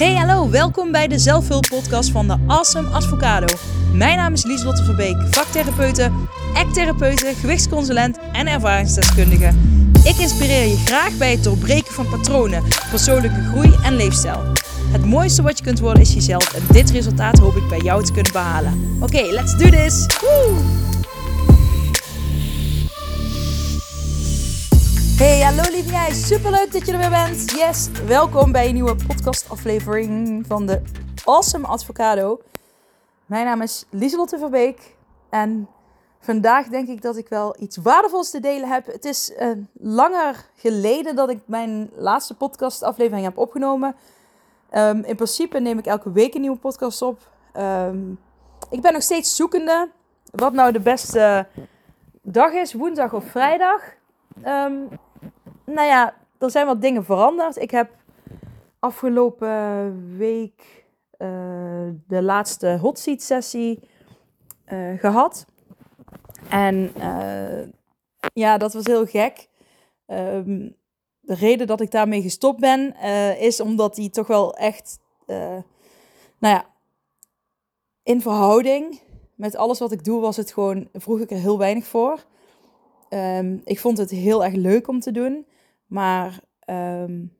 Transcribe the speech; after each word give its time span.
Hey, 0.00 0.14
hallo, 0.14 0.50
welkom 0.50 0.92
bij 0.92 1.08
de 1.08 1.18
zelfhulppodcast 1.18 2.10
van 2.10 2.26
de 2.26 2.36
Awesome 2.46 2.88
Advocado. 2.88 3.46
Mijn 3.92 4.16
naam 4.16 4.32
is 4.32 4.44
Lieslotte 4.44 4.84
Verbeek, 4.84 5.16
vaktherapeute, 5.30 6.10
ecktherapeute, 6.54 7.32
gewichtsconsulent 7.40 8.18
en 8.32 8.46
ervaringsdeskundige. 8.46 9.54
Ik 10.04 10.16
inspireer 10.16 10.66
je 10.66 10.76
graag 10.76 11.16
bij 11.16 11.30
het 11.30 11.44
doorbreken 11.44 11.92
van 11.92 12.08
patronen, 12.08 12.62
persoonlijke 12.90 13.40
groei 13.40 13.74
en 13.82 13.96
leefstijl. 13.96 14.42
Het 14.92 15.04
mooiste 15.04 15.42
wat 15.42 15.58
je 15.58 15.64
kunt 15.64 15.80
worden 15.80 16.02
is 16.02 16.14
jezelf 16.14 16.54
en 16.54 16.62
dit 16.72 16.90
resultaat 16.90 17.38
hoop 17.38 17.56
ik 17.56 17.68
bij 17.68 17.80
jou 17.80 18.04
te 18.04 18.12
kunnen 18.12 18.32
behalen. 18.32 18.96
Oké, 19.00 19.22
let's 19.22 19.56
do 19.56 19.68
this! 19.68 20.06
Hey, 25.20 25.40
hallo 25.40 25.62
lieve 25.70 25.90
jij. 25.90 26.12
Superleuk 26.12 26.72
dat 26.72 26.86
je 26.86 26.92
er 26.92 26.98
weer 26.98 27.10
bent. 27.10 27.50
Yes, 27.50 27.90
welkom 28.06 28.52
bij 28.52 28.68
een 28.68 28.74
nieuwe 28.74 28.96
podcastaflevering 29.06 30.44
van 30.46 30.66
de 30.66 30.82
Awesome 31.24 31.66
Advocado. 31.66 32.40
Mijn 33.26 33.44
naam 33.44 33.62
is 33.62 33.84
Lieselotte 33.90 34.38
Verbeek 34.38 34.96
en 35.30 35.68
vandaag 36.20 36.66
denk 36.66 36.88
ik 36.88 37.02
dat 37.02 37.16
ik 37.16 37.28
wel 37.28 37.56
iets 37.58 37.76
waardevols 37.76 38.30
te 38.30 38.40
delen 38.40 38.68
heb. 38.68 38.86
Het 38.86 39.04
is 39.04 39.30
uh, 39.30 39.50
langer 39.72 40.46
geleden 40.54 41.16
dat 41.16 41.30
ik 41.30 41.40
mijn 41.44 41.90
laatste 41.96 42.36
podcastaflevering 42.36 43.24
heb 43.24 43.38
opgenomen. 43.38 43.94
Um, 44.72 45.04
in 45.04 45.16
principe 45.16 45.58
neem 45.58 45.78
ik 45.78 45.86
elke 45.86 46.12
week 46.12 46.34
een 46.34 46.40
nieuwe 46.40 46.58
podcast 46.58 47.02
op. 47.02 47.18
Um, 47.56 48.20
ik 48.70 48.80
ben 48.80 48.92
nog 48.92 49.02
steeds 49.02 49.36
zoekende 49.36 49.90
wat 50.30 50.52
nou 50.52 50.72
de 50.72 50.80
beste 50.80 51.46
dag 52.22 52.52
is, 52.52 52.72
woensdag 52.72 53.12
of 53.12 53.24
vrijdag. 53.24 53.82
Um, 54.46 54.88
nou 55.74 55.86
ja, 55.86 56.14
er 56.38 56.50
zijn 56.50 56.66
wat 56.66 56.80
dingen 56.80 57.04
veranderd. 57.04 57.56
Ik 57.56 57.70
heb 57.70 57.90
afgelopen 58.78 60.16
week 60.16 60.84
uh, 61.18 61.28
de 62.06 62.22
laatste 62.22 62.78
hot 62.80 62.98
seat 62.98 63.22
sessie 63.22 63.88
uh, 64.72 64.98
gehad. 64.98 65.46
En 66.48 66.92
uh, 66.98 67.68
ja, 68.32 68.58
dat 68.58 68.72
was 68.72 68.84
heel 68.84 69.06
gek. 69.06 69.48
Um, 70.06 70.76
de 71.20 71.34
reden 71.34 71.66
dat 71.66 71.80
ik 71.80 71.90
daarmee 71.90 72.22
gestopt 72.22 72.60
ben, 72.60 72.96
is 73.38 73.60
omdat 73.60 73.94
die 73.94 74.10
toch 74.10 74.26
wel 74.26 74.54
echt, 74.56 74.98
nou 75.26 75.64
ja, 76.38 76.64
in 78.02 78.20
verhouding 78.20 79.00
met 79.34 79.56
alles 79.56 79.78
wat 79.78 79.92
ik 79.92 80.04
doe, 80.04 80.20
was 80.20 80.36
het 80.36 80.52
gewoon, 80.52 80.88
vroeg 80.92 81.20
ik 81.20 81.30
er 81.30 81.36
heel 81.36 81.58
weinig 81.58 81.86
voor. 81.86 82.24
Um, 83.08 83.60
ik 83.64 83.80
vond 83.80 83.98
het 83.98 84.10
heel 84.10 84.44
erg 84.44 84.54
leuk 84.54 84.88
om 84.88 85.00
te 85.00 85.12
doen. 85.12 85.46
Maar 85.90 86.40
um, 86.66 87.32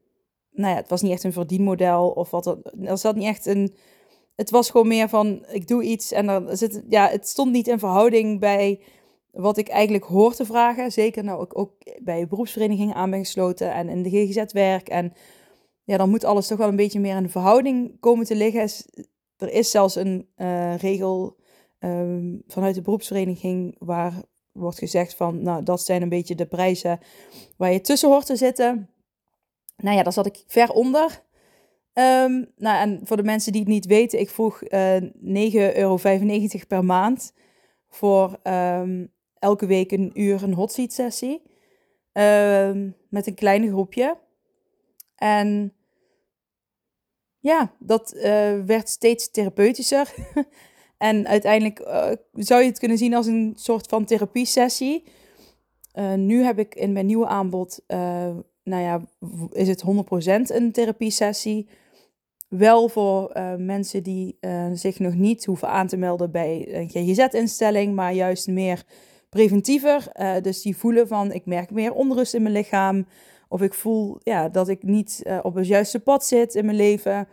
nou 0.52 0.70
ja, 0.70 0.76
het 0.76 0.88
was 0.88 1.02
niet 1.02 1.12
echt 1.12 1.24
een 1.24 1.32
verdienmodel 1.32 2.10
of 2.10 2.30
wat. 2.30 2.56
Er 2.84 2.98
zat 2.98 3.16
niet 3.16 3.26
echt 3.26 3.46
een. 3.46 3.74
Het 4.36 4.50
was 4.50 4.70
gewoon 4.70 4.88
meer 4.88 5.08
van 5.08 5.44
ik 5.48 5.68
doe 5.68 5.82
iets 5.82 6.12
en 6.12 6.26
dan 6.26 6.56
zit. 6.56 6.82
Ja, 6.88 7.08
het 7.08 7.28
stond 7.28 7.52
niet 7.52 7.68
in 7.68 7.78
verhouding 7.78 8.40
bij 8.40 8.80
wat 9.30 9.56
ik 9.56 9.68
eigenlijk 9.68 10.04
hoor 10.04 10.34
te 10.34 10.44
vragen. 10.44 10.92
Zeker 10.92 11.24
nou 11.24 11.42
ik 11.42 11.58
ook 11.58 11.72
bij 12.02 12.26
beroepsverenigingen 12.26 12.94
aan 12.94 13.10
ben 13.10 13.18
gesloten 13.18 13.72
en 13.72 13.88
in 13.88 14.02
de 14.02 14.10
GGZ 14.10 14.52
werk. 14.52 14.88
En 14.88 15.12
ja, 15.84 15.96
dan 15.96 16.10
moet 16.10 16.24
alles 16.24 16.46
toch 16.46 16.58
wel 16.58 16.68
een 16.68 16.76
beetje 16.76 17.00
meer 17.00 17.16
in 17.16 17.30
verhouding 17.30 18.00
komen 18.00 18.26
te 18.26 18.36
liggen. 18.36 18.68
Er 19.36 19.52
is 19.52 19.70
zelfs 19.70 19.94
een 19.94 20.28
uh, 20.36 20.76
regel 20.76 21.36
um, 21.78 22.42
vanuit 22.46 22.74
de 22.74 22.82
beroepsvereniging 22.82 23.76
waar 23.78 24.22
wordt 24.52 24.78
gezegd 24.78 25.14
van, 25.14 25.42
nou, 25.42 25.62
dat 25.62 25.82
zijn 25.82 26.02
een 26.02 26.08
beetje 26.08 26.34
de 26.34 26.46
prijzen 26.46 27.00
waar 27.56 27.72
je 27.72 27.80
tussen 27.80 28.08
hoort 28.08 28.26
te 28.26 28.36
zitten. 28.36 28.90
Nou 29.76 29.96
ja, 29.96 30.02
daar 30.02 30.12
zat 30.12 30.26
ik 30.26 30.44
ver 30.46 30.72
onder. 30.72 31.22
Um, 31.94 32.52
nou, 32.56 32.78
en 32.78 33.00
voor 33.02 33.16
de 33.16 33.22
mensen 33.22 33.52
die 33.52 33.60
het 33.60 33.70
niet 33.70 33.86
weten, 33.86 34.20
ik 34.20 34.30
vroeg 34.30 34.62
uh, 34.62 34.96
eh, 34.96 35.02
9,95 35.72 35.76
euro 35.76 35.98
per 36.68 36.84
maand 36.84 37.32
voor 37.88 38.38
um, 38.42 39.12
elke 39.38 39.66
week 39.66 39.92
een 39.92 40.10
uur 40.14 40.42
een 40.42 40.54
hot 40.54 40.72
seat 40.72 40.92
sessie. 40.92 41.42
Um, 42.12 42.96
met 43.08 43.26
een 43.26 43.34
klein 43.34 43.68
groepje. 43.68 44.18
En 45.16 45.74
ja, 47.38 47.74
dat 47.78 48.14
uh, 48.14 48.22
werd 48.64 48.88
steeds 48.88 49.30
therapeutischer. 49.30 50.14
En 51.00 51.26
uiteindelijk 51.26 51.80
uh, 51.80 52.10
zou 52.32 52.60
je 52.60 52.68
het 52.68 52.78
kunnen 52.78 52.98
zien 52.98 53.14
als 53.14 53.26
een 53.26 53.52
soort 53.56 53.86
van 53.86 54.04
therapiesessie. 54.04 55.04
Uh, 55.94 56.14
nu 56.14 56.42
heb 56.42 56.58
ik 56.58 56.74
in 56.74 56.92
mijn 56.92 57.06
nieuwe 57.06 57.26
aanbod, 57.26 57.80
uh, 57.88 57.98
nou 58.64 58.82
ja, 58.82 59.00
is 59.52 59.68
het 59.68 59.84
100% 59.84 60.56
een 60.56 60.72
therapiesessie. 60.72 61.68
Wel 62.48 62.88
voor 62.88 63.32
mensen 63.58 64.02
die 64.02 64.38
zich 64.72 64.98
nog 64.98 65.14
niet 65.14 65.44
hoeven 65.44 65.68
aan 65.68 65.86
te 65.86 65.96
melden 65.96 66.30
bij 66.30 66.74
een 66.74 66.88
GGZ-instelling, 66.88 67.94
maar 67.94 68.12
juist 68.12 68.48
meer 68.48 68.84
preventiever. 69.28 70.12
dus 70.42 70.62
die 70.62 70.76
voelen 70.76 71.08
van, 71.08 71.32
ik 71.32 71.46
merk 71.46 71.70
meer 71.70 71.92
onrust 71.92 72.34
in 72.34 72.42
mijn 72.42 72.54
lichaam. 72.54 73.06
Of 73.48 73.62
ik 73.62 73.74
voel 73.74 74.18
ja, 74.22 74.48
dat 74.48 74.68
ik 74.68 74.82
niet 74.82 75.22
op 75.42 75.54
het 75.54 75.66
juiste 75.66 76.00
pad 76.00 76.26
zit 76.26 76.54
in 76.54 76.64
mijn 76.64 76.76
leven. 76.76 77.28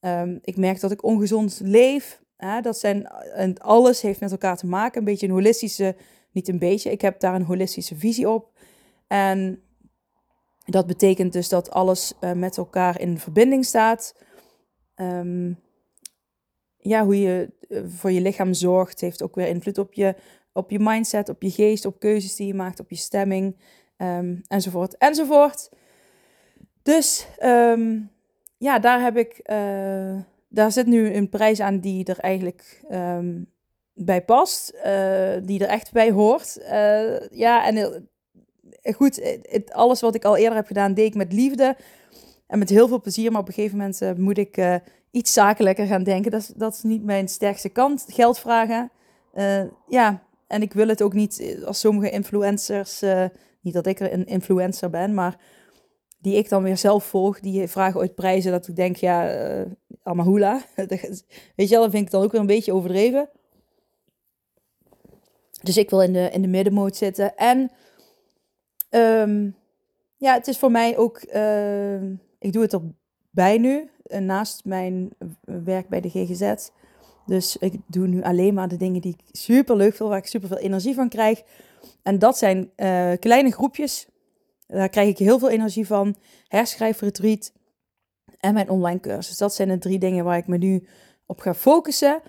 Um, 0.00 0.38
ik 0.42 0.56
merk 0.56 0.80
dat 0.80 0.90
ik 0.90 1.04
ongezond 1.04 1.60
leef. 1.64 2.20
Ja, 2.38 2.60
dat 2.60 2.78
zijn, 2.78 3.06
en 3.34 3.58
alles 3.58 4.00
heeft 4.02 4.20
met 4.20 4.30
elkaar 4.30 4.56
te 4.56 4.66
maken. 4.66 4.98
Een 4.98 5.04
beetje 5.04 5.26
een 5.26 5.32
holistische, 5.32 5.96
niet 6.30 6.48
een 6.48 6.58
beetje, 6.58 6.90
ik 6.90 7.00
heb 7.00 7.20
daar 7.20 7.34
een 7.34 7.42
holistische 7.42 7.96
visie 7.96 8.28
op. 8.28 8.58
En 9.06 9.62
dat 10.64 10.86
betekent 10.86 11.32
dus 11.32 11.48
dat 11.48 11.70
alles 11.70 12.12
uh, 12.20 12.32
met 12.32 12.56
elkaar 12.56 13.00
in 13.00 13.18
verbinding 13.18 13.64
staat. 13.64 14.14
Um, 14.96 15.60
ja, 16.78 17.04
hoe 17.04 17.20
je 17.20 17.52
uh, 17.68 17.82
voor 17.86 18.10
je 18.10 18.20
lichaam 18.20 18.54
zorgt, 18.54 19.00
heeft 19.00 19.22
ook 19.22 19.34
weer 19.34 19.46
invloed 19.46 19.78
op 19.78 19.92
je, 19.92 20.14
op 20.52 20.70
je 20.70 20.78
mindset, 20.78 21.28
op 21.28 21.42
je 21.42 21.50
geest, 21.50 21.84
op 21.84 21.98
keuzes 21.98 22.36
die 22.36 22.46
je 22.46 22.54
maakt, 22.54 22.80
op 22.80 22.90
je 22.90 22.96
stemming, 22.96 23.56
um, 23.96 24.42
enzovoort, 24.46 24.96
enzovoort. 24.96 25.70
Dus 26.82 27.26
um, 27.42 28.10
ja, 28.56 28.78
daar 28.78 29.00
heb 29.02 29.16
ik. 29.16 29.40
Daar 30.48 30.72
zit 30.72 30.86
nu 30.86 31.14
een 31.14 31.28
prijs 31.28 31.60
aan 31.60 31.80
die 31.80 32.04
er 32.04 32.18
eigenlijk 32.18 32.84
um, 32.90 33.54
bij 33.96 34.24
past, 34.24 34.72
uh, 34.74 35.32
die 35.42 35.60
er 35.60 35.68
echt 35.68 35.92
bij 35.92 36.10
hoort. 36.10 36.58
Uh, 36.60 37.28
ja, 37.30 37.66
en 37.66 37.76
uh, 37.76 38.94
goed, 38.94 39.38
alles 39.68 40.00
wat 40.00 40.14
ik 40.14 40.24
al 40.24 40.36
eerder 40.36 40.56
heb 40.56 40.66
gedaan, 40.66 40.94
deed 40.94 41.06
ik 41.06 41.14
met 41.14 41.32
liefde 41.32 41.76
en 42.46 42.58
met 42.58 42.68
heel 42.68 42.88
veel 42.88 43.00
plezier. 43.00 43.30
Maar 43.32 43.40
op 43.40 43.48
een 43.48 43.54
gegeven 43.54 43.78
moment 43.78 44.18
moet 44.18 44.38
ik 44.38 44.80
iets 45.10 45.32
zakelijker 45.32 45.86
gaan 45.86 46.02
denken. 46.02 46.30
Dat 46.30 46.40
is, 46.40 46.46
dat 46.46 46.74
is 46.74 46.82
niet 46.82 47.04
mijn 47.04 47.28
sterkste 47.28 47.68
kant, 47.68 48.04
geld 48.08 48.38
vragen. 48.38 48.90
ja, 49.88 50.22
en 50.46 50.62
ik 50.62 50.72
wil 50.72 50.88
het 50.88 51.02
ook 51.02 51.12
niet 51.12 51.62
als 51.66 51.80
sommige 51.80 52.10
influencers, 52.10 53.02
niet 53.60 53.74
dat 53.74 53.86
ik 53.86 54.00
een 54.00 54.26
influencer 54.26 54.90
ben, 54.90 55.14
maar 55.14 55.38
die 56.26 56.36
ik 56.36 56.48
dan 56.48 56.62
weer 56.62 56.76
zelf 56.76 57.04
volg, 57.04 57.40
die 57.40 57.68
vragen 57.68 58.00
ooit 58.00 58.14
prijzen 58.14 58.52
dat 58.52 58.68
ik 58.68 58.76
denk, 58.76 58.96
ja, 58.96 59.48
uh, 59.56 59.66
Amahula. 60.02 60.62
Weet 61.56 61.68
je 61.68 61.68
wel, 61.68 61.80
dan 61.80 61.90
vind 61.90 62.04
ik 62.04 62.10
dan 62.10 62.22
ook 62.22 62.32
weer 62.32 62.40
een 62.40 62.46
beetje 62.46 62.72
overdreven. 62.72 63.28
Dus 65.62 65.76
ik 65.76 65.90
wil 65.90 66.02
in 66.02 66.12
de, 66.12 66.30
in 66.30 66.42
de 66.42 66.48
middenmoot 66.48 66.96
zitten. 66.96 67.36
En 67.36 67.70
um, 68.90 69.56
ja, 70.16 70.34
het 70.34 70.46
is 70.46 70.58
voor 70.58 70.70
mij 70.70 70.96
ook, 70.96 71.22
uh, 71.34 72.02
ik 72.38 72.52
doe 72.52 72.62
het 72.62 72.72
erbij 72.72 73.58
nu, 73.58 73.90
uh, 74.06 74.18
naast 74.18 74.64
mijn 74.64 75.10
werk 75.40 75.88
bij 75.88 76.00
de 76.00 76.10
GGZ. 76.10 76.68
Dus 77.26 77.56
ik 77.56 77.74
doe 77.86 78.06
nu 78.06 78.22
alleen 78.22 78.54
maar 78.54 78.68
de 78.68 78.76
dingen 78.76 79.00
die 79.00 79.16
ik 79.18 79.36
super 79.36 79.76
leuk 79.76 79.94
vind, 79.94 80.08
waar 80.08 80.18
ik 80.18 80.26
super 80.26 80.48
veel 80.48 80.58
energie 80.58 80.94
van 80.94 81.08
krijg. 81.08 81.42
En 82.02 82.18
dat 82.18 82.38
zijn 82.38 82.70
uh, 82.76 83.12
kleine 83.18 83.50
groepjes 83.50 84.08
daar 84.66 84.88
krijg 84.88 85.08
ik 85.08 85.18
heel 85.18 85.38
veel 85.38 85.50
energie 85.50 85.86
van. 85.86 86.16
Herschrijfretreat 86.46 87.52
en 88.38 88.54
mijn 88.54 88.70
online 88.70 89.00
cursus. 89.00 89.38
Dat 89.38 89.54
zijn 89.54 89.68
de 89.68 89.78
drie 89.78 89.98
dingen 89.98 90.24
waar 90.24 90.38
ik 90.38 90.46
me 90.46 90.56
nu 90.56 90.86
op 91.26 91.40
ga 91.40 91.54
focussen. 91.54 92.22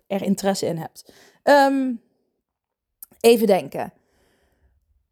er 0.07 0.21
interesse 0.21 0.65
in 0.65 0.77
hebt. 0.77 1.13
Um, 1.43 2.01
even 3.19 3.47
denken. 3.47 3.93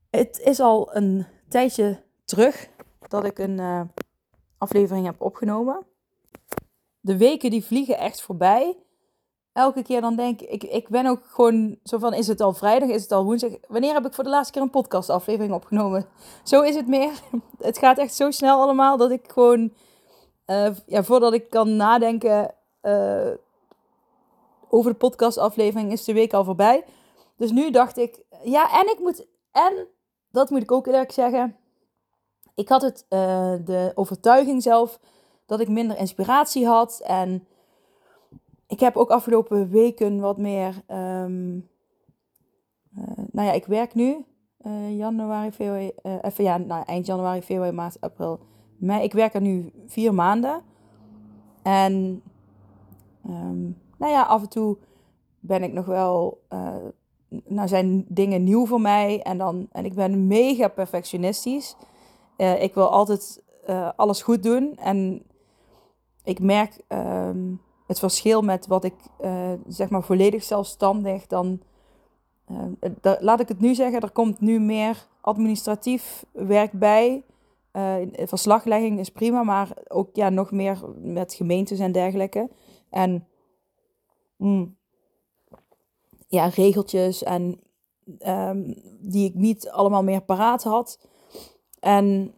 Het 0.10 0.40
is 0.40 0.60
al 0.60 0.96
een 0.96 1.26
tijdje 1.50 2.04
terug 2.26 2.70
dat 3.08 3.26
ik 3.26 3.40
een 3.40 3.60
uh, 3.60 3.82
aflevering 4.62 5.06
heb 5.06 5.22
opgenomen. 5.22 5.86
De 7.00 7.18
weken 7.18 7.50
die 7.50 7.66
vliegen 7.66 7.98
echt 7.98 8.22
voorbij. 8.22 8.78
Elke 9.54 9.84
keer 9.84 10.02
dan 10.02 10.16
denk 10.16 10.42
ik, 10.42 10.64
ik 10.64 10.90
ben 10.90 11.06
ook 11.06 11.22
gewoon 11.26 11.78
zo 11.84 11.98
van, 11.98 12.14
is 12.14 12.28
het 12.28 12.42
al 12.42 12.54
vrijdag, 12.54 12.90
is 12.90 13.02
het 13.02 13.12
al 13.12 13.24
woensdag? 13.24 13.52
Wanneer 13.68 13.94
heb 13.94 14.06
ik 14.06 14.14
voor 14.14 14.24
de 14.24 14.30
laatste 14.30 14.54
keer 14.54 14.62
een 14.62 14.70
podcastaflevering 14.70 15.54
opgenomen? 15.54 16.06
Zo 16.44 16.62
is 16.62 16.76
het 16.76 16.88
meer. 16.88 17.12
Het 17.58 17.78
gaat 17.78 17.98
echt 17.98 18.16
zo 18.16 18.32
snel 18.32 18.62
allemaal 18.62 18.98
dat 18.98 19.12
ik 19.12 19.32
gewoon, 19.32 19.74
uh, 20.48 20.70
ja, 20.86 21.04
voordat 21.04 21.34
ik 21.34 21.50
kan 21.50 21.76
nadenken, 21.76 22.54
uh, 22.82 23.32
over 24.70 24.92
de 24.92 24.98
podcastaflevering 24.98 25.92
is 25.92 26.04
de 26.04 26.14
week 26.14 26.34
al 26.34 26.44
voorbij. 26.44 26.84
Dus 27.38 27.52
nu 27.52 27.72
dacht 27.72 27.98
ik, 27.98 28.24
ja, 28.44 28.80
en 28.80 28.92
ik 28.92 29.00
moet, 29.00 29.26
en 29.52 29.88
dat 30.32 30.50
moet 30.50 30.62
ik 30.62 30.72
ook 30.72 30.88
eerlijk 30.88 31.12
zeggen. 31.12 31.56
Ik 32.56 32.70
had 32.70 32.82
het, 32.82 33.06
uh, 33.10 33.54
de 33.66 33.92
overtuiging 33.96 34.64
zelf 34.64 35.00
dat 35.46 35.60
ik 35.60 35.68
minder 35.68 35.98
inspiratie 35.98 36.66
had. 36.66 37.02
En 37.06 37.48
ik 38.68 38.80
heb 38.80 38.96
ook 38.96 39.10
afgelopen 39.10 39.70
weken 39.70 40.20
wat 40.20 40.38
meer. 40.38 40.84
Um, 40.88 41.70
uh, 42.98 43.04
nou 43.32 43.48
ja, 43.48 43.52
ik 43.54 43.66
werk 43.66 43.94
nu. 43.94 44.26
Uh, 44.62 44.98
januari, 44.98 45.52
februari, 45.52 45.92
even 46.22 46.44
ja, 46.44 46.58
nou, 46.58 46.84
eind 46.86 47.06
januari, 47.06 47.42
februari, 47.42 47.76
maart, 47.76 48.02
april, 48.02 48.40
mei. 48.78 49.04
Ik 49.04 49.14
werk 49.14 49.34
er 49.34 49.42
nu 49.42 49.72
vier 49.88 50.14
maanden. 50.14 50.62
En 51.64 52.24
um, 53.26 53.78
nou 53.98 54.12
ja, 54.12 54.24
af 54.24 54.42
en 54.42 54.50
toe 54.50 54.78
ben 55.40 55.64
ik 55.64 55.74
nog 55.74 55.86
wel 55.86 56.42
nou 57.48 57.68
zijn 57.68 58.06
dingen 58.08 58.44
nieuw 58.44 58.66
voor 58.66 58.82
mij 58.82 59.22
en, 59.22 59.38
dan, 59.38 59.68
en 59.72 59.86
ik 59.86 59.94
ben 59.94 60.28
mega 60.28 60.68
perfectionistisch. 60.68 61.76
Uh, 62.42 62.62
ik 62.62 62.74
wil 62.74 62.90
altijd 62.90 63.44
uh, 63.70 63.90
alles 63.96 64.22
goed 64.22 64.44
doen 64.44 64.78
en 64.78 65.24
ik 66.24 66.40
merk 66.40 66.82
um, 66.88 67.62
het 67.88 68.00
verschil 68.00 68.42
met 68.42 68.68
wat 68.68 68.84
ik 68.84 68.94
uh, 69.22 69.52
zeg 69.68 69.90
maar 69.90 70.04
volledig 70.04 70.44
zelfstandig 70.44 71.28
dan. 71.28 71.62
laat 73.20 73.40
ik 73.40 73.48
het 73.48 73.60
nu 73.60 73.76
zeggen, 73.76 74.02
er 74.02 74.12
komt 74.12 74.40
nu 74.40 74.60
meer 74.60 75.08
administratief 75.22 76.26
werk 76.32 76.72
bij. 76.72 77.24
verslaglegging 78.14 79.00
is 79.00 79.10
prima, 79.10 79.44
maar 79.44 79.70
ook 79.88 80.10
ja, 80.14 80.30
nog 80.30 80.52
meer 80.52 80.80
met 80.98 81.34
gemeentes 81.34 81.80
en 81.80 81.92
dergelijke. 81.92 82.50
En 82.90 83.28
mm, 84.38 84.76
ja, 86.28 86.46
regeltjes 86.46 87.24
en 87.24 87.60
um, 88.28 88.82
die 89.00 89.28
ik 89.30 89.34
niet 89.34 89.70
allemaal 89.70 90.04
meer 90.04 90.22
paraat 90.22 90.64
had. 90.64 91.00
En 91.82 92.34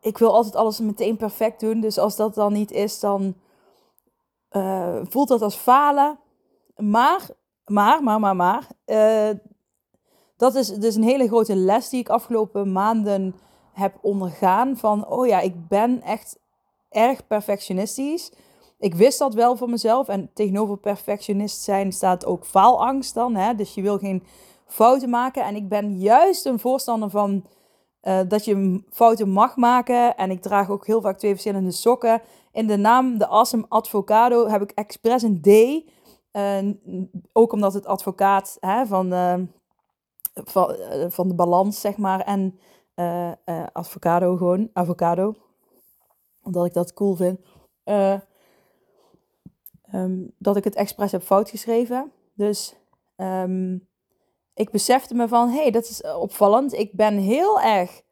ik 0.00 0.18
wil 0.18 0.34
altijd 0.34 0.56
alles 0.56 0.80
meteen 0.80 1.16
perfect 1.16 1.60
doen. 1.60 1.80
Dus 1.80 1.98
als 1.98 2.16
dat 2.16 2.34
dan 2.34 2.52
niet 2.52 2.70
is, 2.70 3.00
dan 3.00 3.34
uh, 4.52 5.00
voelt 5.02 5.28
dat 5.28 5.42
als 5.42 5.56
falen. 5.56 6.18
Maar, 6.76 7.28
maar, 7.64 8.02
maar, 8.02 8.20
maar, 8.20 8.36
maar. 8.36 8.66
Uh, 8.86 9.38
dat 10.36 10.54
is 10.54 10.68
dus 10.68 10.94
een 10.94 11.02
hele 11.02 11.26
grote 11.26 11.56
les 11.56 11.88
die 11.88 12.00
ik 12.00 12.08
afgelopen 12.08 12.72
maanden 12.72 13.34
heb 13.72 13.98
ondergaan. 14.00 14.76
Van, 14.76 15.06
oh 15.06 15.26
ja, 15.26 15.40
ik 15.40 15.68
ben 15.68 16.02
echt 16.02 16.38
erg 16.88 17.26
perfectionistisch 17.26 18.32
ik 18.82 18.94
wist 18.94 19.18
dat 19.18 19.34
wel 19.34 19.56
voor 19.56 19.70
mezelf. 19.70 20.08
En 20.08 20.30
tegenover 20.34 20.76
perfectionist 20.76 21.62
zijn 21.62 21.92
staat 21.92 22.24
ook 22.24 22.44
faalangst 22.46 23.14
dan. 23.14 23.34
Hè? 23.34 23.54
Dus 23.54 23.74
je 23.74 23.82
wil 23.82 23.98
geen 23.98 24.22
fouten 24.66 25.10
maken. 25.10 25.44
En 25.44 25.56
ik 25.56 25.68
ben 25.68 25.98
juist 25.98 26.46
een 26.46 26.58
voorstander 26.58 27.10
van 27.10 27.44
uh, 28.02 28.20
dat 28.28 28.44
je 28.44 28.82
fouten 28.90 29.28
mag 29.28 29.56
maken. 29.56 30.16
En 30.16 30.30
ik 30.30 30.42
draag 30.42 30.70
ook 30.70 30.86
heel 30.86 31.00
vaak 31.00 31.18
twee 31.18 31.30
verschillende 31.30 31.70
sokken. 31.70 32.22
In 32.52 32.66
de 32.66 32.76
naam 32.76 33.18
de 33.18 33.26
Awesome 33.26 33.66
Advocado 33.68 34.48
heb 34.48 34.62
ik 34.62 34.70
expres 34.70 35.22
een 35.22 35.40
D. 35.40 35.46
Uh, 36.36 36.74
ook 37.32 37.52
omdat 37.52 37.74
het 37.74 37.86
advocaat 37.86 38.56
hè, 38.60 38.86
van, 38.86 39.12
uh, 39.12 39.34
van, 40.34 40.76
van 41.08 41.28
de 41.28 41.34
balans, 41.34 41.80
zeg 41.80 41.96
maar. 41.96 42.20
En 42.20 42.58
advocado 43.72 44.36
gewoon, 44.36 44.70
avocado. 44.72 45.34
Omdat 46.42 46.66
ik 46.66 46.72
dat 46.72 46.92
cool 46.92 47.14
vind. 47.14 47.40
Um, 49.94 50.32
dat 50.38 50.56
ik 50.56 50.64
het 50.64 50.74
expres 50.74 51.12
heb 51.12 51.22
fout 51.22 51.50
geschreven. 51.50 52.12
Dus 52.34 52.74
um, 53.16 53.88
ik 54.54 54.70
besefte 54.70 55.14
me 55.14 55.28
van, 55.28 55.48
hé, 55.48 55.60
hey, 55.60 55.70
dat 55.70 55.88
is 55.88 56.02
opvallend. 56.02 56.72
Ik 56.72 56.92
ben 56.92 57.16
heel 57.16 57.60
erg 57.60 58.02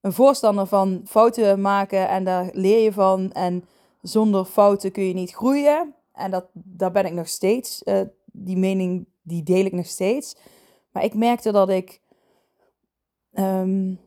een 0.00 0.12
voorstander 0.12 0.66
van 0.66 1.00
fouten 1.06 1.60
maken 1.60 2.08
en 2.08 2.24
daar 2.24 2.48
leer 2.52 2.82
je 2.82 2.92
van. 2.92 3.32
En 3.32 3.64
zonder 4.02 4.44
fouten 4.44 4.92
kun 4.92 5.04
je 5.04 5.14
niet 5.14 5.34
groeien. 5.34 5.94
En 6.12 6.30
dat, 6.30 6.46
daar 6.52 6.92
ben 6.92 7.06
ik 7.06 7.12
nog 7.12 7.28
steeds. 7.28 7.82
Uh, 7.84 8.00
die 8.24 8.56
mening, 8.56 9.06
die 9.22 9.42
deel 9.42 9.64
ik 9.64 9.72
nog 9.72 9.86
steeds. 9.86 10.36
Maar 10.90 11.04
ik 11.04 11.14
merkte 11.14 11.52
dat 11.52 11.68
ik... 11.68 12.00
Um, 13.32 14.00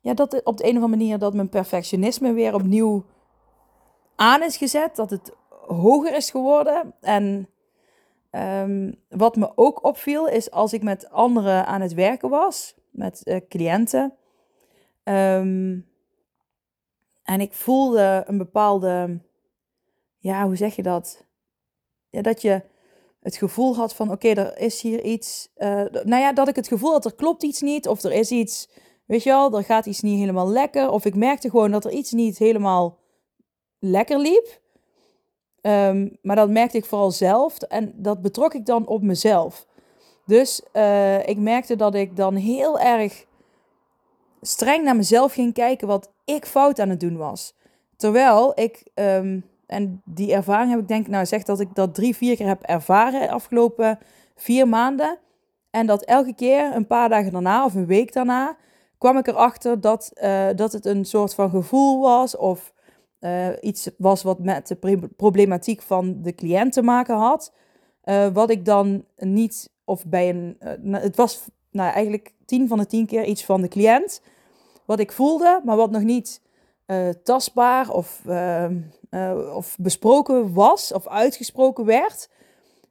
ja, 0.00 0.14
dat 0.14 0.42
op 0.42 0.56
de 0.56 0.64
een 0.64 0.76
of 0.76 0.82
andere 0.82 0.96
manier 0.96 1.18
dat 1.18 1.34
mijn 1.34 1.48
perfectionisme 1.48 2.32
weer 2.32 2.54
opnieuw 2.54 3.04
aan 4.16 4.42
is 4.42 4.56
gezet. 4.56 4.96
Dat 4.96 5.10
het 5.10 5.32
hoger 5.66 6.14
is 6.14 6.30
geworden. 6.30 6.94
En 7.00 7.48
um, 8.34 8.94
wat 9.08 9.36
me 9.36 9.52
ook 9.54 9.84
opviel 9.84 10.28
is 10.28 10.50
als 10.50 10.72
ik 10.72 10.82
met 10.82 11.10
anderen 11.10 11.66
aan 11.66 11.80
het 11.80 11.94
werken 11.94 12.28
was, 12.28 12.74
met 12.90 13.20
uh, 13.24 13.36
cliënten. 13.48 14.14
Um, 15.04 15.92
en 17.22 17.40
ik 17.40 17.52
voelde 17.52 18.24
een 18.26 18.38
bepaalde, 18.38 19.20
ja, 20.18 20.44
hoe 20.44 20.56
zeg 20.56 20.76
je 20.76 20.82
dat? 20.82 21.24
Ja, 22.10 22.22
dat 22.22 22.42
je 22.42 22.62
het 23.20 23.36
gevoel 23.36 23.76
had 23.76 23.94
van, 23.94 24.10
oké, 24.10 24.28
er 24.28 24.58
is 24.58 24.80
hier 24.80 25.02
iets. 25.02 25.48
Uh, 25.56 25.84
nou 25.90 26.16
ja, 26.16 26.32
dat 26.32 26.48
ik 26.48 26.56
het 26.56 26.68
gevoel 26.68 26.92
had, 26.92 27.04
er 27.04 27.14
klopt 27.14 27.42
iets 27.42 27.60
niet. 27.60 27.88
Of 27.88 28.02
er 28.02 28.12
is 28.12 28.30
iets, 28.30 28.68
weet 29.06 29.22
je 29.22 29.30
wel, 29.30 29.56
er 29.56 29.64
gaat 29.64 29.86
iets 29.86 30.00
niet 30.00 30.18
helemaal 30.18 30.48
lekker. 30.48 30.90
Of 30.90 31.04
ik 31.04 31.14
merkte 31.14 31.50
gewoon 31.50 31.70
dat 31.70 31.84
er 31.84 31.90
iets 31.90 32.12
niet 32.12 32.38
helemaal 32.38 32.98
lekker 33.78 34.18
liep. 34.18 34.62
Um, 35.66 36.18
maar 36.22 36.36
dat 36.36 36.50
merkte 36.50 36.76
ik 36.76 36.84
vooral 36.84 37.10
zelf 37.10 37.58
en 37.58 37.92
dat 37.96 38.22
betrok 38.22 38.54
ik 38.54 38.66
dan 38.66 38.86
op 38.86 39.02
mezelf. 39.02 39.66
Dus 40.26 40.62
uh, 40.72 41.28
ik 41.28 41.38
merkte 41.38 41.76
dat 41.76 41.94
ik 41.94 42.16
dan 42.16 42.34
heel 42.34 42.78
erg 42.78 43.24
streng 44.40 44.84
naar 44.84 44.96
mezelf 44.96 45.32
ging 45.32 45.52
kijken 45.52 45.88
wat 45.88 46.10
ik 46.24 46.46
fout 46.46 46.78
aan 46.78 46.88
het 46.88 47.00
doen 47.00 47.16
was. 47.16 47.54
Terwijl 47.96 48.52
ik, 48.54 48.82
um, 48.94 49.44
en 49.66 50.02
die 50.04 50.32
ervaring 50.34 50.70
heb 50.70 50.80
ik 50.80 50.88
denk 50.88 51.06
nou 51.06 51.26
zeg 51.26 51.42
dat 51.42 51.60
ik 51.60 51.74
dat 51.74 51.94
drie, 51.94 52.16
vier 52.16 52.36
keer 52.36 52.46
heb 52.46 52.62
ervaren 52.62 53.20
de 53.20 53.30
afgelopen 53.30 53.98
vier 54.36 54.68
maanden. 54.68 55.18
En 55.70 55.86
dat 55.86 56.04
elke 56.04 56.34
keer 56.34 56.74
een 56.74 56.86
paar 56.86 57.08
dagen 57.08 57.32
daarna 57.32 57.64
of 57.64 57.74
een 57.74 57.86
week 57.86 58.12
daarna 58.12 58.56
kwam 58.98 59.16
ik 59.16 59.26
erachter 59.26 59.80
dat, 59.80 60.10
uh, 60.22 60.46
dat 60.56 60.72
het 60.72 60.86
een 60.86 61.04
soort 61.04 61.34
van 61.34 61.50
gevoel 61.50 62.00
was 62.00 62.36
of 62.36 62.72
uh, 63.24 63.48
iets 63.60 63.90
was 63.98 64.22
wat 64.22 64.38
met 64.38 64.68
de 64.68 65.08
problematiek 65.16 65.82
van 65.82 66.22
de 66.22 66.34
cliënt 66.34 66.72
te 66.72 66.82
maken 66.82 67.16
had. 67.16 67.52
Uh, 68.04 68.26
wat 68.28 68.50
ik 68.50 68.64
dan 68.64 69.04
niet, 69.16 69.70
of 69.84 70.06
bij 70.06 70.28
een, 70.28 70.56
uh, 70.84 71.00
het 71.00 71.16
was 71.16 71.40
nou, 71.70 71.92
eigenlijk 71.92 72.34
tien 72.44 72.68
van 72.68 72.78
de 72.78 72.86
tien 72.86 73.06
keer 73.06 73.24
iets 73.24 73.44
van 73.44 73.60
de 73.60 73.68
cliënt. 73.68 74.20
Wat 74.84 74.98
ik 74.98 75.12
voelde, 75.12 75.60
maar 75.64 75.76
wat 75.76 75.90
nog 75.90 76.02
niet 76.02 76.42
tastbaar 77.22 77.90
of, 77.90 78.20
of 79.54 79.76
besproken 79.78 80.52
was 80.52 80.92
of 80.92 81.08
uitgesproken 81.08 81.84
werd. 81.84 82.28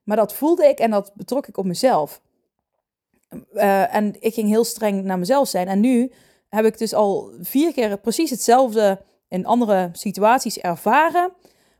Maar 0.04 0.18
dat 0.18 0.34
voelde 0.34 0.68
ik 0.68 0.80
en 0.80 0.92
dat 0.92 1.12
betrok 1.16 1.48
ik 1.48 1.58
op 1.58 1.66
mezelf. 1.66 2.22
en 3.54 4.16
ik 4.20 4.34
ging 4.34 4.50
heel 4.50 4.63
streng 4.63 5.04
naar 5.04 5.20
mezelf 5.20 5.48
zijn. 5.48 5.68
En 5.68 5.80
nu 5.80 6.12
heb 6.50 6.66
ik 6.66 6.78
dus 6.78 6.94
al 6.94 7.32
vier 7.42 7.74
keer 7.74 7.98
precies 7.98 8.30
hetzelfde 8.30 9.00
in 9.34 9.46
andere 9.46 9.90
situaties 9.92 10.60
ervaren. 10.60 11.32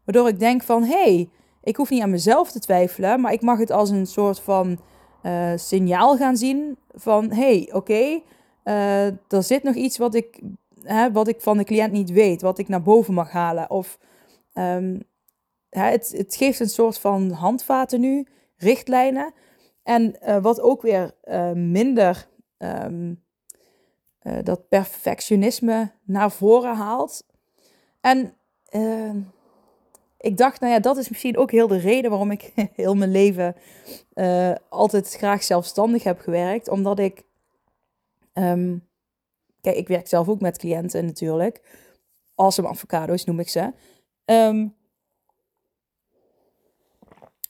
Waardoor 0.06 0.28
ik 0.28 0.40
denk 0.40 0.64
van, 0.64 0.84
hé, 0.84 1.04
hey, 1.04 1.30
ik 1.64 1.76
hoef 1.76 1.90
niet 1.90 2.02
aan 2.02 2.10
mezelf 2.10 2.52
te 2.52 2.60
twijfelen, 2.60 3.22
maar 3.22 3.34
ik 3.34 3.42
mag 3.42 3.60
het 3.60 3.72
als 3.72 3.90
een 3.90 4.06
soort 4.06 4.40
van 4.40 4.80
uh, 5.24 5.52
signaal 5.56 6.18
gaan 6.18 6.38
zien 6.38 6.78
van, 6.94 7.32
hé, 7.32 7.36
hey, 7.36 7.66
oké, 7.68 7.76
okay, 7.76 8.24
uh, 8.64 9.06
er 9.08 9.44
zit 9.44 9.64
nog 9.64 9.76
iets 9.76 9.98
wat 9.98 10.16
ik, 10.16 10.42
hè, 10.84 11.12
wat 11.12 11.28
ik 11.28 11.42
van 11.42 11.58
de 11.58 11.64
cliënt 11.64 11.92
niet 11.92 12.12
weet, 12.12 12.42
wat 12.42 12.58
ik 12.58 12.68
naar 12.68 12.82
boven 12.82 13.14
mag 13.14 13.32
halen. 13.32 13.70
Of 13.70 14.00
um, 14.54 15.04
hè, 15.70 15.90
het, 15.90 16.14
het 16.18 16.36
geeft 16.36 16.60
een 16.60 16.70
soort 16.70 17.00
van 17.00 17.32
handvaten 17.32 18.00
nu, 18.00 18.28
richtlijnen. 18.56 19.34
En 19.84 20.16
uh, 20.28 20.38
wat 20.38 20.62
ook 20.62 20.82
weer 20.82 21.12
minder 21.54 22.28
um, 22.58 23.24
dat 24.44 24.68
perfectionisme 24.70 25.92
naar 26.04 26.32
voren 26.32 26.76
haalt. 26.76 27.32
En 28.04 28.34
uh, 28.72 29.16
ik 30.18 30.38
dacht, 30.38 30.60
nou 30.60 30.74
ja, 30.74 30.80
dat 30.80 30.98
is 30.98 31.10
misschien 31.10 31.38
ook 31.38 31.52
heel 31.52 31.68
de 31.68 31.78
reden 31.78 32.10
waarom 32.10 32.32
ik 32.32 32.52
heel 32.76 32.96
mijn 32.96 33.12
leven 33.12 33.56
uh, 34.14 34.52
altijd 34.70 35.14
graag 35.14 35.44
zelfstandig 35.44 36.04
heb 36.04 36.20
gewerkt. 36.20 36.68
Omdat 36.68 37.00
ik, 37.00 37.24
um, 38.34 38.88
kijk, 39.62 39.76
ik 39.76 39.88
werk 39.88 40.08
zelf 40.08 40.30
ook 40.30 40.42
met 40.42 40.58
cliënten 40.58 41.06
natuurlijk. 41.06 41.62
Awesome 42.36 42.68
avocados 42.68 43.24
noem 43.26 43.40
ik 43.40 43.50
ze. 43.50 43.74
Um, 44.26 44.76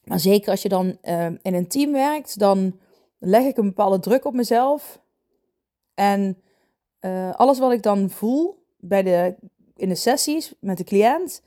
maar 0.04 0.20
zeker 0.20 0.52
als 0.52 0.62
je 0.62 0.70
dan 0.70 0.98
in 1.42 1.54
een 1.54 1.68
team 1.68 1.92
werkt, 1.92 2.40
dan 2.40 2.80
leg 3.18 3.44
ik 3.44 3.58
een 3.58 3.68
bepaalde 3.68 4.00
druk 4.00 4.26
op 4.26 4.34
mezelf. 4.34 5.02
En 5.94 6.42
uh, 7.02 7.34
alles 7.36 7.60
wat 7.60 7.72
ik 7.72 7.82
dan 7.84 8.10
voel 8.10 8.66
bij 8.78 9.04
de 9.04 9.36
in 9.76 9.90
de 9.90 9.96
sessies 9.96 10.54
met 10.60 10.78
de 10.78 10.84
cliënt 10.84 11.42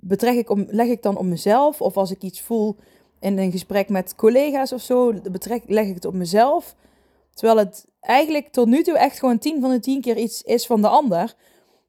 betrek 0.00 0.36
ik 0.36 0.50
om, 0.50 0.66
leg 0.68 0.86
ik 0.86 1.02
dan 1.02 1.16
op 1.16 1.24
mezelf. 1.24 1.80
Of 1.80 1.96
als 1.96 2.10
ik 2.10 2.22
iets 2.22 2.40
voel 2.40 2.76
in 3.20 3.38
een 3.38 3.50
gesprek 3.50 3.88
met 3.88 4.14
collega's 4.14 4.72
of 4.72 4.80
zo, 4.80 5.12
leg 5.66 5.86
ik 5.86 5.94
het 5.94 6.04
op 6.04 6.14
mezelf. 6.14 6.74
Terwijl 7.34 7.58
het 7.58 7.86
eigenlijk 8.00 8.48
tot 8.48 8.66
nu 8.66 8.82
toe 8.82 8.98
echt 8.98 9.18
gewoon 9.18 9.38
tien 9.38 9.60
van 9.60 9.70
de 9.70 9.80
tien 9.80 10.00
keer 10.00 10.16
iets 10.16 10.42
is 10.42 10.66
van 10.66 10.80
de 10.80 10.88
ander. 10.88 11.34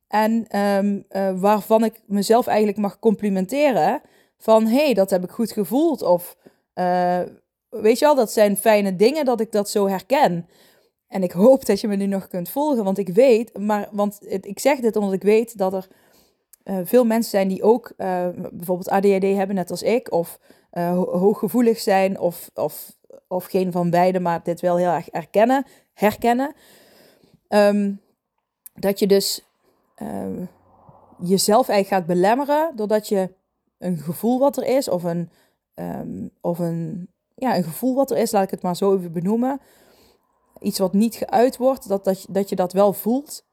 En 0.08 0.48
ehm, 0.48 1.00
eh, 1.10 1.40
waarvan 1.40 1.84
ik 1.84 2.02
mezelf 2.06 2.48
eigenlijk 2.48 2.78
mag 2.78 3.00
complimenteren. 3.00 4.02
Van 4.38 4.66
hé, 4.66 4.84
hey, 4.84 4.94
dat 4.94 5.10
heb 5.10 5.24
ik 5.24 5.30
goed 5.30 5.52
gevoeld. 5.52 6.02
Of 6.02 6.38
uh, 6.76 7.20
weet 7.70 8.00
je 8.00 8.08
al, 8.08 8.16
dat 8.16 8.32
zijn 8.32 8.58
fijne 8.58 8.96
dingen 8.96 9.26
dat 9.26 9.40
ik 9.40 9.52
dat 9.52 9.70
zo 9.70 9.88
herken. 9.88 10.48
En 11.08 11.24
ik 11.24 11.32
hoop 11.32 11.66
dat 11.66 11.82
je 11.82 11.88
me 11.88 11.96
nu 11.96 12.06
nog 12.06 12.28
kunt 12.28 12.50
volgen, 12.50 12.84
want 12.84 12.98
ik 12.98 13.10
weet, 13.10 13.58
maar 13.58 13.88
want 13.92 14.18
ik 14.22 14.60
zeg 14.60 14.80
dit 14.80 14.96
omdat 14.96 15.14
ik 15.14 15.24
weet 15.24 15.58
dat 15.58 15.74
er 15.74 15.88
uh, 16.64 16.80
veel 16.84 17.06
mensen 17.06 17.32
zijn 17.32 17.48
die 17.48 17.64
ook 17.64 17.94
uh, 17.98 18.28
bijvoorbeeld 18.52 18.90
ADHD 18.90 19.24
hebben, 19.24 19.56
net 19.56 19.72
als 19.72 19.84
ik, 19.84 20.12
of 20.12 20.40
uh, 20.74 21.04
hooggevoelig 21.04 21.80
zijn, 21.80 22.20
of, 22.20 22.50
of, 22.54 22.96
of 23.28 23.46
geen 23.46 23.72
van 23.72 23.90
beide, 23.90 24.20
maar 24.20 24.44
dit 24.44 24.62
wel 24.62 24.78
heel 24.78 24.90
erg 24.90 25.10
erkennen, 25.10 25.66
herkennen. 25.94 26.54
Um, 27.50 28.02
dat 28.74 29.00
je 29.00 29.08
dus 29.08 29.46
jezelf 31.20 31.70
eigenlijk 31.70 31.88
gaat 31.88 32.16
belemmeren 32.16 32.76
doordat 32.76 33.08
je 33.08 33.30
een 33.78 33.98
gevoel 33.98 34.40
wat 34.40 34.58
er 34.58 34.64
is, 34.64 34.88
of 34.88 35.04
een, 35.04 35.30
um, 35.76 36.30
of 36.42 36.60
een, 36.60 37.08
ja, 37.36 37.58
een 37.58 37.64
gevoel 37.64 37.96
wat 37.96 38.12
er 38.12 38.18
is, 38.18 38.32
laat 38.32 38.44
ik 38.44 38.52
het 38.52 38.62
maar 38.62 38.76
zo 38.76 38.96
even 38.96 39.12
benoemen. 39.12 39.62
Iets 40.60 40.80
wat 40.80 40.94
niet 40.94 41.16
geuit 41.16 41.58
wordt, 41.58 41.88
dat, 41.88 42.04
dat, 42.04 42.26
dat 42.30 42.50
je 42.50 42.56
dat 42.56 42.74
wel 42.74 42.94
voelt. 42.94 43.46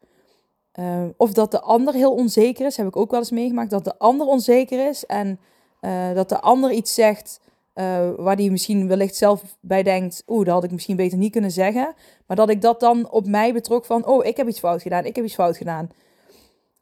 Uh, 0.80 1.04
of 1.16 1.32
dat 1.32 1.50
de 1.50 1.60
ander 1.60 1.94
heel 1.94 2.14
onzeker 2.14 2.66
is, 2.66 2.76
heb 2.76 2.86
ik 2.86 2.96
ook 2.96 3.10
wel 3.10 3.20
eens 3.20 3.30
meegemaakt. 3.30 3.70
Dat 3.70 3.84
de 3.84 3.98
ander 3.98 4.26
onzeker 4.26 4.88
is 4.88 5.06
en 5.06 5.40
uh, 5.80 6.14
dat 6.14 6.28
de 6.28 6.40
ander 6.40 6.72
iets 6.72 6.94
zegt 6.94 7.40
uh, 7.74 8.10
waar 8.16 8.36
die 8.36 8.50
misschien 8.50 8.88
wellicht 8.88 9.16
zelf 9.16 9.56
bij 9.60 9.82
denkt: 9.82 10.22
Oeh, 10.26 10.44
dat 10.44 10.54
had 10.54 10.64
ik 10.64 10.70
misschien 10.70 10.96
beter 10.96 11.18
niet 11.18 11.32
kunnen 11.32 11.50
zeggen. 11.50 11.94
Maar 12.26 12.36
dat 12.36 12.48
ik 12.48 12.60
dat 12.60 12.80
dan 12.80 13.10
op 13.10 13.26
mij 13.26 13.52
betrok 13.52 13.84
van: 13.84 14.06
Oh, 14.06 14.24
ik 14.24 14.36
heb 14.36 14.48
iets 14.48 14.58
fout 14.58 14.82
gedaan, 14.82 15.04
ik 15.04 15.16
heb 15.16 15.24
iets 15.24 15.34
fout 15.34 15.56
gedaan. 15.56 15.90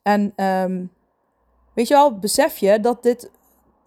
En 0.02 0.32
um, 0.36 0.90
weet 1.74 1.88
je 1.88 1.94
wel, 1.94 2.18
besef 2.18 2.58
je 2.58 2.80
dat 2.80 3.02
dit 3.02 3.30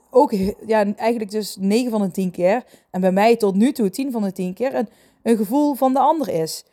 ook 0.10 0.32
ja, 0.66 0.96
eigenlijk 0.96 1.32
dus 1.32 1.56
9 1.60 1.92
van 1.92 2.02
de 2.02 2.12
10 2.12 2.32
keer, 2.32 2.64
en 2.92 3.02
bij 3.02 3.12
mij 3.12 3.36
tot 3.36 3.56
nu 3.56 3.72
toe 3.72 3.90
10 3.90 4.12
van 4.12 4.24
de 4.24 4.32
10 4.32 4.54
keer, 4.54 4.86
een 5.26 5.38
gevoel 5.38 5.74
van 5.74 5.94
de 5.94 6.00
ander 6.00 6.30
is. 6.30 6.66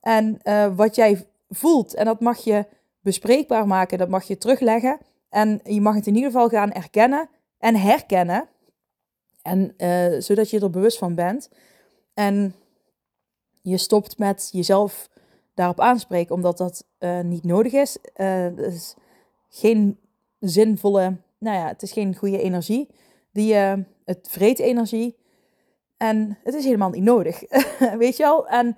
En 0.00 0.38
uh, 0.44 0.76
wat 0.76 0.94
jij 0.94 1.26
voelt, 1.48 1.94
en 1.94 2.04
dat 2.04 2.20
mag 2.20 2.38
je 2.38 2.66
bespreekbaar 3.00 3.66
maken, 3.66 3.98
dat 3.98 4.08
mag 4.08 4.24
je 4.24 4.38
terugleggen. 4.38 4.98
En 5.28 5.60
je 5.64 5.80
mag 5.80 5.94
het 5.94 6.06
in 6.06 6.14
ieder 6.14 6.30
geval 6.30 6.48
gaan 6.48 6.72
erkennen 6.72 7.28
en 7.58 7.76
herkennen. 7.76 8.48
En 9.42 9.74
uh, 9.76 10.20
zodat 10.20 10.50
je 10.50 10.60
er 10.60 10.70
bewust 10.70 10.98
van 10.98 11.14
bent. 11.14 11.50
En 12.14 12.54
je 13.62 13.76
stopt 13.76 14.18
met 14.18 14.48
jezelf 14.52 15.08
daarop 15.54 15.80
aanspreken, 15.80 16.34
omdat 16.34 16.58
dat 16.58 16.84
uh, 16.98 17.20
niet 17.20 17.44
nodig 17.44 17.72
is. 17.72 17.98
Dat 18.56 18.72
is 18.72 18.94
geen 19.48 19.98
zinvolle 20.38 21.16
nou 21.40 21.56
ja, 21.56 21.66
het 21.66 21.82
is 21.82 21.92
geen 21.92 22.16
goede 22.16 22.40
energie. 22.40 22.88
Die, 23.32 23.54
het 24.04 24.28
vreet 24.28 24.58
energie. 24.58 25.16
En 26.00 26.38
het 26.44 26.54
is 26.54 26.64
helemaal 26.64 26.90
niet 26.90 27.02
nodig. 27.02 27.40
Weet 27.98 28.16
je 28.16 28.22
wel? 28.22 28.48
En 28.48 28.76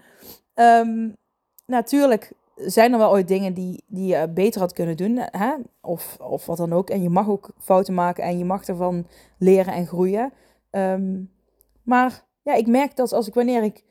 um, 0.54 1.16
natuurlijk 1.66 2.32
zijn 2.56 2.92
er 2.92 2.98
wel 2.98 3.10
ooit 3.10 3.28
dingen 3.28 3.54
die, 3.54 3.84
die 3.86 4.06
je 4.06 4.28
beter 4.28 4.60
had 4.60 4.72
kunnen 4.72 4.96
doen. 4.96 5.16
Hè? 5.16 5.54
Of, 5.80 6.16
of 6.20 6.46
wat 6.46 6.56
dan 6.56 6.72
ook. 6.72 6.90
En 6.90 7.02
je 7.02 7.08
mag 7.08 7.28
ook 7.28 7.50
fouten 7.58 7.94
maken 7.94 8.24
en 8.24 8.38
je 8.38 8.44
mag 8.44 8.64
ervan 8.64 9.06
leren 9.38 9.72
en 9.72 9.86
groeien. 9.86 10.32
Um, 10.70 11.30
maar 11.82 12.24
ja, 12.42 12.54
ik 12.54 12.66
merk 12.66 12.96
dat 12.96 13.12
als 13.12 13.28
ik 13.28 13.34
wanneer 13.34 13.62
ik 13.62 13.84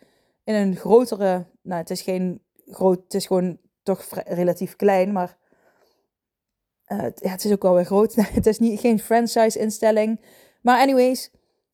in 0.44 0.54
een 0.54 0.76
grotere. 0.76 1.46
Nou, 1.62 1.80
het 1.80 1.90
is 1.90 2.02
geen 2.02 2.42
groot. 2.66 3.04
Het 3.04 3.14
is 3.14 3.26
gewoon 3.26 3.58
toch 3.84 4.06
relatief 4.26 4.76
klein. 4.76 5.12
Maar 5.12 5.38
uh, 6.88 7.06
ja, 7.16 7.30
het 7.30 7.46
is 7.46 7.52
ook 7.52 7.62
wel 7.62 7.74
weer 7.74 7.86
groot. 7.86 8.16
het 8.40 8.46
is 8.46 8.60
niet, 8.60 8.80
geen 8.80 9.00
franchise-instelling. 9.00 10.22
Maar 10.62 10.80
anyways, 10.80 11.32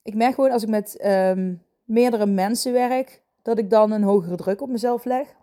ik 0.07 0.15
merk 0.15 0.33
gewoon 0.33 0.51
als 0.51 0.63
ik 0.63 0.69
met 0.69 1.05
um, 1.05 1.63
meerdere 1.83 2.25
mensen 2.25 2.73
werk, 2.73 3.21
dat 3.41 3.57
ik 3.57 3.69
dan 3.69 3.91
een 3.91 4.03
hogere 4.03 4.35
druk 4.35 4.61
op 4.61 4.69
mezelf 4.69 5.05
leg. 5.05 5.35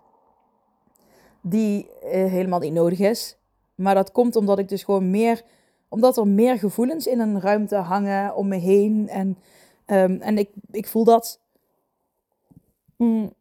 Die 1.41 1.89
uh, 2.05 2.11
helemaal 2.11 2.59
niet 2.59 2.73
nodig 2.73 2.99
is. 2.99 3.37
Maar 3.75 3.95
dat 3.95 4.13
komt 4.13 4.37
omdat 4.37 4.59
ik 4.59 4.69
dus 4.69 4.85
gewoon 4.85 5.11
meer, 5.11 5.43
omdat 5.89 6.17
er 6.17 6.27
meer 6.27 6.59
gevoelens 6.59 7.07
in 7.07 7.21
een 7.21 7.41
ruimte 7.41 7.77
hangen 7.77 8.35
om 8.35 8.49
me 8.49 8.57
heen. 8.57 9.09
En, 9.09 9.39
um, 9.87 10.21
en 10.21 10.39
ik, 10.39 10.51
ik 10.71 10.87
voel 10.87 11.05
dat. 11.05 11.41
Mm, 12.97 13.33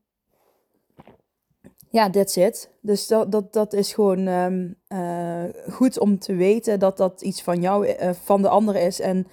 ja, 1.89 2.10
that's 2.10 2.36
it. 2.36 2.70
Dus 2.80 3.08
dat, 3.08 3.32
dat, 3.32 3.53
dat 3.53 3.74
is 3.74 3.94
gewoon 3.94 4.27
um, 4.27 4.75
uh, 4.89 5.44
goed 5.70 6.00
om 6.00 6.20
te 6.20 6.36
weten 6.36 6.80
dat 6.80 6.98
dat 6.98 7.22
iets 7.22 7.44
van 7.44 7.62
jou, 7.62 7.88
uh, 7.88 8.10
van 8.13 8.42
de 8.42 8.50
ander 8.50 8.75
is. 8.75 9.00
En 9.00 9.27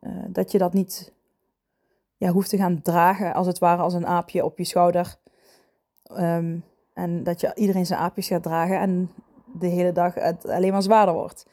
uh, 0.00 0.24
dat 0.28 0.52
je 0.52 0.58
dat 0.58 0.72
niet 0.72 1.12
ja, 2.16 2.30
hoeft 2.30 2.48
te 2.48 2.56
gaan 2.56 2.82
dragen, 2.82 3.34
als 3.34 3.46
het 3.46 3.58
ware, 3.58 3.82
als 3.82 3.94
een 3.94 4.06
aapje 4.06 4.44
op 4.44 4.58
je 4.58 4.64
schouder. 4.64 5.16
Um, 6.10 6.64
en 6.92 7.22
dat 7.22 7.40
je 7.40 7.52
iedereen 7.54 7.86
zijn 7.86 8.00
aapjes 8.00 8.26
gaat 8.26 8.42
dragen 8.42 8.78
en 8.78 9.10
de 9.58 9.66
hele 9.66 9.92
dag 9.92 10.14
het 10.14 10.48
alleen 10.48 10.72
maar 10.72 10.82
zwaarder 10.82 11.14
wordt. 11.14 11.46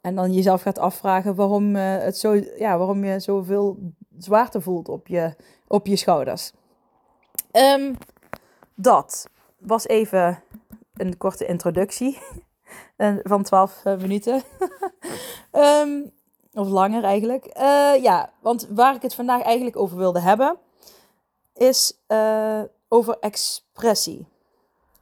En 0.00 0.14
dan 0.14 0.32
jezelf 0.32 0.62
gaat 0.62 0.78
afvragen 0.78 1.34
waarom, 1.34 1.74
het 1.74 2.18
zo, 2.18 2.34
ja, 2.58 2.78
waarom 2.78 3.04
je 3.04 3.20
zoveel 3.20 3.92
zwaarte 4.18 4.60
voelt 4.60 4.88
op 4.88 5.06
je, 5.06 5.34
op 5.66 5.86
je 5.86 5.96
schouders. 5.96 6.52
Um, 7.52 7.96
dat 8.74 9.28
was 9.58 9.86
even 9.86 10.42
een 10.94 11.16
korte 11.16 11.46
introductie 11.46 12.18
van 13.22 13.42
12 13.42 13.84
eh, 13.84 13.96
minuten. 13.96 14.42
um, 15.52 16.10
of 16.58 16.68
langer 16.68 17.04
eigenlijk. 17.04 17.46
Uh, 17.46 18.02
ja, 18.02 18.32
want 18.40 18.66
waar 18.70 18.94
ik 18.94 19.02
het 19.02 19.14
vandaag 19.14 19.42
eigenlijk 19.42 19.76
over 19.76 19.96
wilde 19.96 20.20
hebben, 20.20 20.58
is 21.54 21.98
uh, 22.08 22.62
over 22.88 23.18
expressie. 23.20 24.26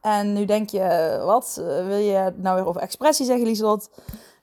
En 0.01 0.33
nu 0.33 0.45
denk 0.45 0.71
je, 0.71 1.19
wat 1.25 1.55
wil 1.63 1.97
je 1.97 2.33
nou 2.37 2.57
weer 2.57 2.67
over 2.67 2.81
expressie 2.81 3.27
zeggen, 3.27 3.47
Lieselot? 3.47 3.91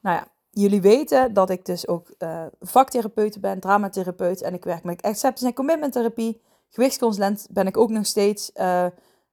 Nou 0.01 0.17
ja, 0.17 0.27
jullie 0.50 0.82
weten 0.82 1.34
dat 1.34 1.50
ik 1.50 1.65
dus 1.65 1.88
ook 1.88 2.08
uh, 2.20 2.46
vaktherapeut 2.60 3.41
ben, 3.41 3.60
dramatherapeut. 3.60 4.41
En 4.41 4.53
ik 4.53 4.63
werk 4.63 4.84
met 4.84 5.01
acceptance 5.01 5.46
en 5.46 5.53
commitment 5.53 5.93
therapie. 5.93 6.41
Gewichtsconsulent 6.70 7.48
ben 7.50 7.67
ik 7.67 7.77
ook 7.77 7.89
nog 7.89 8.05
steeds. 8.05 8.51
Uh, 8.55 8.86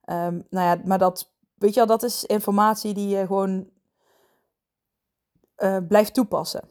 nou 0.05 0.43
ja, 0.51 0.81
maar 0.85 0.99
dat, 0.99 1.31
weet 1.55 1.75
je 1.75 1.81
wel, 1.81 1.89
dat 1.89 2.03
is 2.03 2.25
informatie 2.25 2.95
die 2.95 3.09
je 3.09 3.27
gewoon 3.27 3.69
blijft 5.89 6.15
toepassen. 6.15 6.70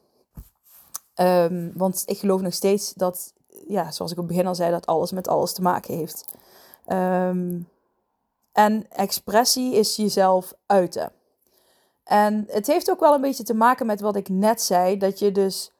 Um, 1.21 1.71
want 1.75 2.03
ik 2.05 2.17
geloof 2.17 2.41
nog 2.41 2.53
steeds 2.53 2.93
dat, 2.93 3.33
ja, 3.67 3.91
zoals 3.91 4.11
ik 4.11 4.17
op 4.17 4.23
het 4.23 4.33
begin 4.33 4.47
al 4.47 4.55
zei, 4.55 4.71
dat 4.71 4.85
alles 4.85 5.11
met 5.11 5.27
alles 5.27 5.53
te 5.53 5.61
maken 5.61 5.93
heeft. 5.93 6.25
Um, 6.87 7.69
en 8.51 8.91
expressie 8.91 9.75
is 9.75 9.95
jezelf 9.95 10.53
uiten. 10.65 11.11
En 12.03 12.45
het 12.47 12.67
heeft 12.67 12.91
ook 12.91 12.99
wel 12.99 13.13
een 13.13 13.21
beetje 13.21 13.43
te 13.43 13.53
maken 13.53 13.85
met 13.85 14.01
wat 14.01 14.15
ik 14.15 14.29
net 14.29 14.61
zei, 14.61 14.97
dat 14.97 15.19
je 15.19 15.31
dus 15.31 15.71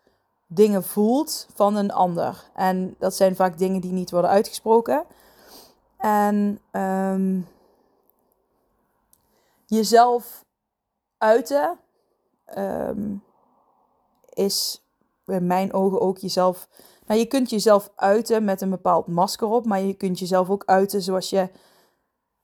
dingen 0.47 0.83
voelt 0.83 1.47
van 1.53 1.75
een 1.75 1.91
ander. 1.91 2.49
En 2.53 2.95
dat 2.99 3.15
zijn 3.15 3.35
vaak 3.35 3.57
dingen 3.57 3.81
die 3.81 3.91
niet 3.91 4.11
worden 4.11 4.29
uitgesproken. 4.29 5.05
En 5.97 6.59
um, 6.71 7.47
jezelf 9.65 10.45
uiten 11.17 11.79
is 14.33 14.81
in 15.29 15.47
mijn 15.47 15.73
ogen 15.73 16.01
ook 16.01 16.17
jezelf. 16.17 16.67
Nou, 17.05 17.19
je 17.19 17.25
kunt 17.25 17.49
jezelf 17.49 17.91
uiten 17.95 18.43
met 18.43 18.61
een 18.61 18.69
bepaald 18.69 19.07
masker 19.07 19.47
op, 19.47 19.65
maar 19.65 19.81
je 19.81 19.93
kunt 19.93 20.19
jezelf 20.19 20.49
ook 20.49 20.63
uiten 20.65 21.01
zoals 21.01 21.29
je 21.29 21.49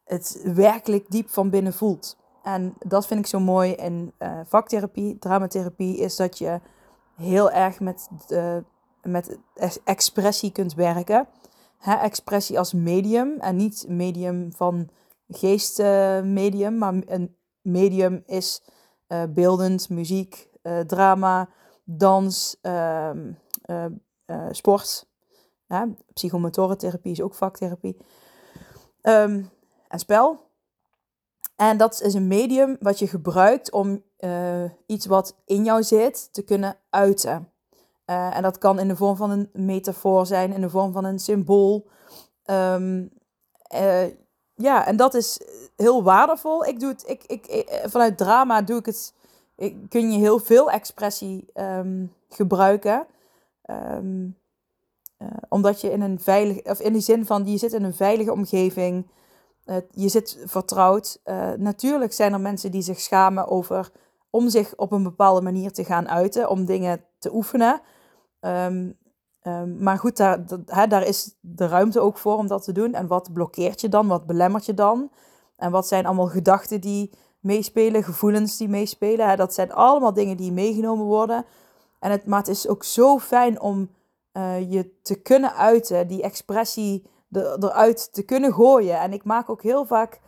het 0.03 0.41
werkelijk 0.53 1.05
diep 1.09 1.29
van 1.29 1.49
binnen 1.49 1.73
voelt. 1.73 2.17
En 2.43 2.73
dat 2.79 3.07
vind 3.07 3.19
ik 3.19 3.27
zo 3.27 3.39
mooi 3.39 3.71
in 3.71 4.13
uh, 4.19 4.39
vaktherapie, 4.45 5.17
dramatherapie, 5.19 5.97
is 5.97 6.15
dat 6.15 6.37
je 6.37 6.59
heel 7.15 7.51
erg 7.51 7.79
met, 7.79 8.09
de, 8.27 8.63
met 9.01 9.39
expressie 9.83 10.51
kunt 10.51 10.73
werken 10.73 11.27
expressie 11.93 12.57
als 12.57 12.73
medium 12.73 13.39
en 13.39 13.55
niet 13.55 13.85
medium 13.87 14.53
van 14.55 14.89
geestmedium, 15.27 16.77
maar 16.77 16.93
een 17.05 17.35
medium 17.61 18.23
is 18.25 18.63
uh, 19.07 19.23
beeldend, 19.29 19.89
muziek, 19.89 20.49
uh, 20.63 20.79
drama, 20.79 21.49
dans, 21.85 22.57
uh, 22.61 23.11
sport. 24.51 25.07
Ja, 25.67 25.87
psychomotorentherapie 26.13 27.11
is 27.11 27.21
ook 27.21 27.33
vaktherapie. 27.33 27.97
Um, 29.01 29.49
en 29.87 29.99
spel. 29.99 30.39
En 31.55 31.77
dat 31.77 32.01
is 32.01 32.13
een 32.13 32.27
medium 32.27 32.77
wat 32.79 32.99
je 32.99 33.07
gebruikt 33.07 33.71
om 33.71 34.03
iets 34.85 35.05
wat 35.05 35.35
in 35.45 35.63
jou 35.63 35.83
zit 35.83 36.33
te 36.33 36.41
kunnen 36.41 36.77
uiten. 36.89 37.51
en 38.05 38.41
dat 38.41 38.57
kan 38.57 38.79
in 38.79 38.87
de 38.87 38.95
vorm 38.95 39.15
van 39.15 39.29
een 39.29 39.49
metafoor 39.53 40.25
zijn, 40.25 40.53
in 40.53 40.61
de 40.61 40.69
vorm 40.69 40.91
van 40.91 41.05
een 41.05 41.19
symbool. 41.19 41.87
Um, 42.45 43.11
ja, 44.55 44.85
en 44.85 44.97
dat 44.97 45.13
is 45.13 45.41
heel 45.75 46.03
waardevol. 46.03 46.65
Ik 46.65 46.79
doe 46.79 46.89
het, 46.89 47.03
ik, 47.07 47.23
ik, 47.25 47.79
vanuit 47.83 48.17
drama 48.17 48.61
doe 48.61 48.79
ik 48.79 48.85
het, 48.85 49.13
kun 49.89 50.11
je 50.11 50.17
heel 50.17 50.39
veel 50.39 50.71
expressie 50.71 51.45
um, 51.53 52.13
gebruiken. 52.29 53.07
Um, 53.69 54.37
uh, 55.21 55.27
omdat 55.49 55.81
je 55.81 55.91
in 55.91 56.01
een 56.01 56.19
veilige, 56.19 56.63
of 56.63 56.79
in 56.79 56.93
die 56.93 57.01
zin 57.01 57.25
van, 57.25 57.45
je 57.45 57.57
zit 57.57 57.73
in 57.73 57.83
een 57.83 57.93
veilige 57.93 58.31
omgeving. 58.31 59.07
Uh, 59.65 59.75
je 59.91 60.09
zit 60.09 60.43
vertrouwd. 60.45 61.19
Uh, 61.25 61.51
natuurlijk 61.51 62.13
zijn 62.13 62.33
er 62.33 62.39
mensen 62.39 62.71
die 62.71 62.81
zich 62.81 62.99
schamen 62.99 63.47
over 63.47 63.91
om 64.29 64.49
zich 64.49 64.75
op 64.75 64.91
een 64.91 65.03
bepaalde 65.03 65.41
manier 65.41 65.71
te 65.71 65.83
gaan 65.83 66.09
uiten, 66.09 66.49
om 66.49 66.65
dingen 66.65 67.03
te 67.19 67.33
oefenen. 67.33 67.81
Um, 68.39 68.97
maar 69.79 69.97
goed, 69.97 70.17
daar, 70.17 70.45
hè, 70.65 70.87
daar 70.87 71.07
is 71.07 71.35
de 71.39 71.67
ruimte 71.67 71.99
ook 71.99 72.17
voor 72.17 72.37
om 72.37 72.47
dat 72.47 72.63
te 72.63 72.71
doen. 72.71 72.93
En 72.93 73.07
wat 73.07 73.33
blokkeert 73.33 73.81
je 73.81 73.89
dan? 73.89 74.07
Wat 74.07 74.25
belemmert 74.25 74.65
je 74.65 74.73
dan? 74.73 75.11
En 75.55 75.71
wat 75.71 75.87
zijn 75.87 76.05
allemaal 76.05 76.27
gedachten 76.27 76.81
die 76.81 77.13
meespelen, 77.45 78.03
gevoelens 78.03 78.57
die 78.57 78.69
meespelen? 78.69 79.37
Dat 79.37 79.53
zijn 79.53 79.71
allemaal 79.71 80.13
dingen 80.13 80.37
die 80.37 80.51
meegenomen 80.51 81.05
worden. 81.05 81.45
En 81.99 82.11
het, 82.11 82.25
maar 82.25 82.39
het 82.39 82.47
is 82.47 82.67
ook 82.67 82.83
zo 82.83 83.19
fijn 83.19 83.61
om 83.61 83.89
uh, 84.33 84.71
je 84.71 85.01
te 85.01 85.21
kunnen 85.21 85.55
uiten, 85.55 86.07
die 86.07 86.21
expressie 86.21 87.05
er, 87.31 87.63
eruit 87.63 88.13
te 88.13 88.23
kunnen 88.23 88.53
gooien. 88.53 88.99
En 88.99 89.13
ik 89.13 89.23
maak 89.23 89.49
ook 89.49 89.63
heel 89.63 89.85
vaak 89.85 90.19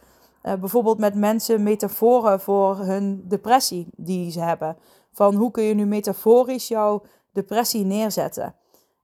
uh, 0.44 0.54
bijvoorbeeld 0.54 0.98
met 0.98 1.16
mensen 1.16 1.64
metaforen 1.64 2.40
voor 2.40 2.78
hun 2.78 3.28
depressie 3.28 3.88
die 3.96 4.32
ze 4.32 4.40
hebben. 4.40 4.78
Van 5.12 5.36
hoe 5.36 5.52
kun 5.52 5.64
je 5.64 5.74
nu 5.74 5.86
metaforisch 5.86 6.68
jouw 6.68 7.04
depressie 7.32 7.86
neerzetten? 7.86 8.56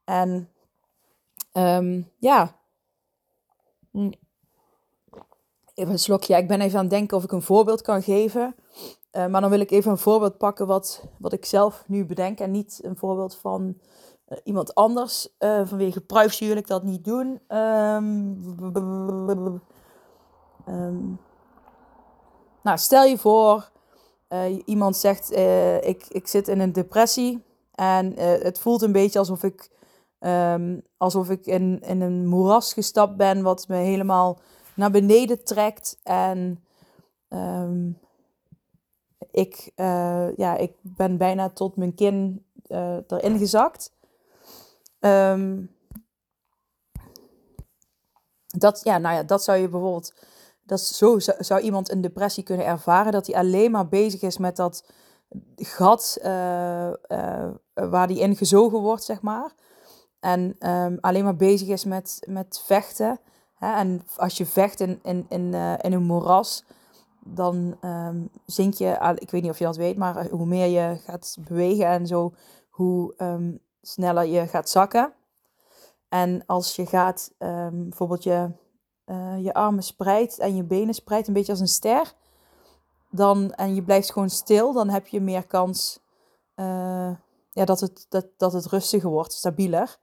En 0.04 0.50
um, 1.54 2.12
ja. 2.18 2.56
Even 5.74 5.92
een 5.92 6.00
slokje. 6.00 6.38
Ik 6.38 6.48
ben 6.48 6.62
even 6.62 6.78
aan 6.78 6.86
het 6.86 6.94
denken 6.94 7.18
of 7.18 7.24
ik 7.24 7.32
een 7.32 7.42
voorbeeld 7.42 7.82
kan 7.82 8.02
geven. 8.02 8.56
Uh, 9.12 9.26
maar 9.26 9.42
dan 9.42 9.50
wil 9.50 9.60
ik 9.60 9.72
even 9.72 9.92
een 9.92 9.98
voorbeeld 9.98 10.38
pakken 10.38 10.68
wat, 10.68 11.04
wat 11.18 11.34
ik 11.34 11.46
zelf 11.46 11.84
nu 11.88 12.06
bedenk. 12.06 12.40
En 12.40 12.52
niet 12.52 12.80
een 12.84 12.96
voorbeeld 12.96 13.36
van 13.36 13.78
uh, 14.30 14.38
iemand 14.44 14.76
anders. 14.76 15.28
Uh, 15.40 15.62
vanwege 15.66 16.02
privacy 16.02 16.48
wil 16.48 16.58
ik 16.58 16.68
dat 16.68 16.84
niet 16.84 17.06
doen. 17.06 17.40
Um, 17.48 18.56
um, 20.68 21.20
nou, 22.64 22.78
stel 22.78 23.04
je 23.04 23.18
voor, 23.18 23.72
iemand 24.66 24.98
zegt: 24.98 25.32
ik, 25.86 26.06
ik 26.10 26.28
zit 26.28 26.48
in 26.48 26.60
een 26.60 26.74
depressie. 26.74 27.44
En 27.76 28.14
het 28.20 28.60
voelt 28.60 28.82
een 28.82 28.92
beetje 28.92 29.20
alsof 29.20 29.44
ik 29.44 29.72
Um, 30.26 30.82
alsof 30.98 31.30
ik 31.30 31.46
in, 31.46 31.82
in 31.82 32.02
een 32.02 32.28
moeras 32.28 32.74
gestapt 32.74 33.18
ben, 33.18 33.42
wat 33.42 33.68
me 33.68 33.76
helemaal 33.76 34.40
naar 34.76 34.92
beneden 34.92 35.44
trekt. 35.44 36.00
En 36.04 36.64
um, 37.30 38.00
ik, 39.32 39.72
uh, 39.76 40.36
ja, 40.36 40.58
ik 40.58 40.74
ben 40.82 41.18
bijna 41.18 41.50
tot 41.50 41.76
mijn 41.76 41.96
kin 41.96 42.46
uh, 42.68 42.98
erin 43.08 43.38
gezakt. 43.38 43.92
Um, 45.00 45.76
dat, 48.48 48.82
ja, 48.84 48.98
nou 48.98 49.16
ja, 49.16 49.24
dat 49.24 49.44
zou 49.44 49.58
je 49.58 49.70
bijvoorbeeld. 49.70 50.14
Dat 50.66 50.82
zo 50.82 51.20
zou, 51.20 51.62
iemand 51.62 51.92
een 51.92 52.02
depressie 52.02 52.44
kunnen 52.44 52.66
ervaren. 52.66 53.12
Dat 53.12 53.28
hij 53.28 53.36
alleen 53.36 53.72
maar 53.72 53.88
bezig 53.88 54.22
is 54.22 54.38
met 54.38 54.56
dat 54.56 54.86
gat 55.56 56.18
uh, 56.20 56.26
waar 57.74 58.08
hij 58.08 58.16
in 58.16 58.36
gezogen 58.36 58.80
wordt, 58.80 59.04
zeg 59.04 59.22
maar. 59.22 59.54
En 60.20 60.56
um, 60.70 60.98
alleen 61.02 61.24
maar 61.24 61.36
bezig 61.36 61.68
is 61.68 61.84
met, 61.86 62.20
met 62.28 62.62
vechten. 62.66 63.20
En 63.64 64.08
als 64.16 64.38
je 64.38 64.46
vecht 64.46 64.80
in, 64.80 65.00
in, 65.04 65.26
in, 65.30 65.42
uh, 65.42 65.74
in 65.82 65.94
een 65.94 66.04
moeras, 66.04 66.64
dan 67.20 67.78
um, 67.82 68.30
zink 68.46 68.74
je, 68.74 69.16
ik 69.16 69.32
weet 69.32 69.42
niet 69.42 69.52
of 69.52 69.60
je 69.60 69.66
dat 69.66 69.76
weet, 69.76 69.98
maar 69.98 70.28
hoe 70.30 70.46
meer 70.46 70.66
je 70.68 70.98
gaat 71.06 71.38
bewegen 71.40 71.86
en 71.86 72.08
zo, 72.08 72.34
hoe 72.70 73.14
um, 73.18 73.60
sneller 73.82 74.26
je 74.26 74.48
gaat 74.48 74.70
zakken. 74.70 75.14
En 76.10 76.44
als 76.46 76.76
je 76.76 76.86
gaat, 76.86 77.32
bijvoorbeeld 77.72 78.24
je, 78.24 78.50
uh, 79.06 79.44
je 79.44 79.54
armen 79.54 79.84
spreidt 79.84 80.40
en 80.40 80.56
je 80.56 80.64
benen 80.64 80.94
spreidt, 80.94 81.28
een 81.28 81.34
beetje 81.34 81.52
als 81.52 81.62
een 81.62 81.68
ster, 81.68 82.14
dan, 83.10 83.54
en 83.54 83.76
je 83.76 83.84
blijft 83.84 84.12
gewoon 84.12 84.30
stil, 84.30 84.74
dan 84.74 84.90
heb 84.90 85.08
je 85.08 85.22
meer 85.22 85.48
kans 85.48 86.00
ja, 87.50 87.66
dat, 87.66 87.80
het, 87.80 88.06
dat, 88.10 88.26
dat 88.38 88.54
het 88.54 88.66
rustiger 88.66 89.10
wordt, 89.10 89.34
stabieler. 89.34 89.98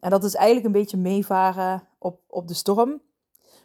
En 0.00 0.10
dat 0.10 0.24
is 0.24 0.34
eigenlijk 0.34 0.66
een 0.66 0.80
beetje 0.80 0.96
meevaren 0.96 1.82
op, 2.06 2.20
op 2.28 2.48
de 2.48 2.54
storm. 2.54 3.02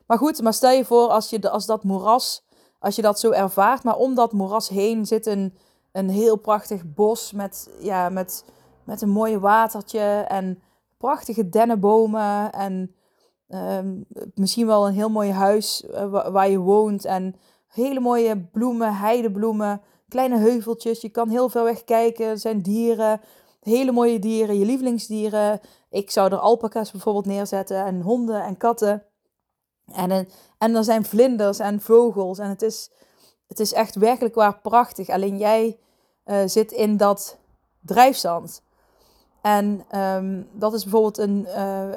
Maar 0.05 0.17
goed, 0.17 0.41
maar 0.41 0.53
stel 0.53 0.71
je 0.71 0.85
voor 0.85 1.07
als, 1.07 1.29
je, 1.29 1.49
als 1.49 1.65
dat 1.65 1.83
moeras, 1.83 2.45
als 2.79 2.95
je 2.95 3.01
dat 3.01 3.19
zo 3.19 3.31
ervaart, 3.31 3.83
maar 3.83 3.95
om 3.95 4.15
dat 4.15 4.31
moeras 4.31 4.69
heen 4.69 5.05
zit 5.05 5.25
een, 5.25 5.57
een 5.91 6.09
heel 6.09 6.35
prachtig 6.35 6.93
bos 6.93 7.31
met, 7.31 7.69
ja, 7.79 8.09
met, 8.09 8.45
met 8.83 9.01
een 9.01 9.09
mooie 9.09 9.39
watertje 9.39 10.25
en 10.27 10.61
prachtige 10.97 11.49
dennenbomen 11.49 12.51
en 12.51 12.95
um, 13.49 14.05
misschien 14.35 14.67
wel 14.67 14.87
een 14.87 14.93
heel 14.93 15.09
mooi 15.09 15.31
huis 15.31 15.83
uh, 15.83 16.31
waar 16.31 16.49
je 16.49 16.59
woont 16.59 17.05
en 17.05 17.35
hele 17.67 17.99
mooie 17.99 18.37
bloemen, 18.51 18.95
heidebloemen, 18.95 19.81
kleine 20.07 20.37
heuveltjes. 20.37 21.01
Je 21.01 21.09
kan 21.09 21.29
heel 21.29 21.49
veel 21.49 21.63
weg 21.63 21.83
kijken, 21.83 22.25
er 22.25 22.37
zijn 22.37 22.61
dieren, 22.61 23.21
hele 23.59 23.91
mooie 23.91 24.19
dieren, 24.19 24.59
je 24.59 24.65
lievelingsdieren. 24.65 25.59
Ik 25.91 26.11
zou 26.11 26.31
er 26.31 26.37
alpaca's 26.37 26.91
bijvoorbeeld 26.91 27.25
neerzetten 27.25 27.85
en 27.85 28.01
honden 28.01 28.43
en 28.43 28.57
katten. 28.57 29.03
En, 29.93 30.27
en 30.57 30.75
er 30.75 30.83
zijn 30.83 31.05
vlinders 31.05 31.59
en 31.59 31.81
vogels. 31.81 32.39
En 32.39 32.49
het 32.49 32.61
is, 32.61 32.91
het 33.47 33.59
is 33.59 33.73
echt 33.73 33.95
werkelijk 33.95 34.35
waar 34.35 34.59
prachtig. 34.59 35.09
Alleen 35.09 35.37
jij 35.37 35.79
uh, 36.25 36.41
zit 36.45 36.71
in 36.71 36.97
dat 36.97 37.37
drijfzand. 37.79 38.63
En 39.41 39.85
um, 39.99 40.47
dat 40.51 40.73
is 40.73 40.83
bijvoorbeeld 40.83 41.17
een, 41.17 41.45
uh, 41.47 41.89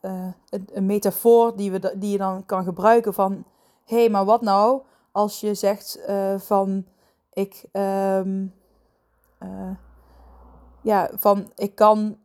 een, 0.00 0.34
een, 0.72 0.86
metafoor 0.86 1.56
die, 1.56 1.72
we, 1.72 1.94
die 1.96 2.10
je 2.10 2.18
dan 2.18 2.46
kan 2.46 2.64
gebruiken 2.64 3.14
van... 3.14 3.44
Hé, 3.84 3.96
hey, 3.96 4.10
maar 4.10 4.24
wat 4.24 4.40
nou 4.40 4.82
als 5.12 5.40
je 5.40 5.54
zegt 5.54 5.98
van... 6.38 6.86
Ik... 7.32 7.64
Um, 7.72 8.54
ja, 10.84 11.10
van 11.14 11.52
ik 11.56 11.74
kan, 11.74 12.18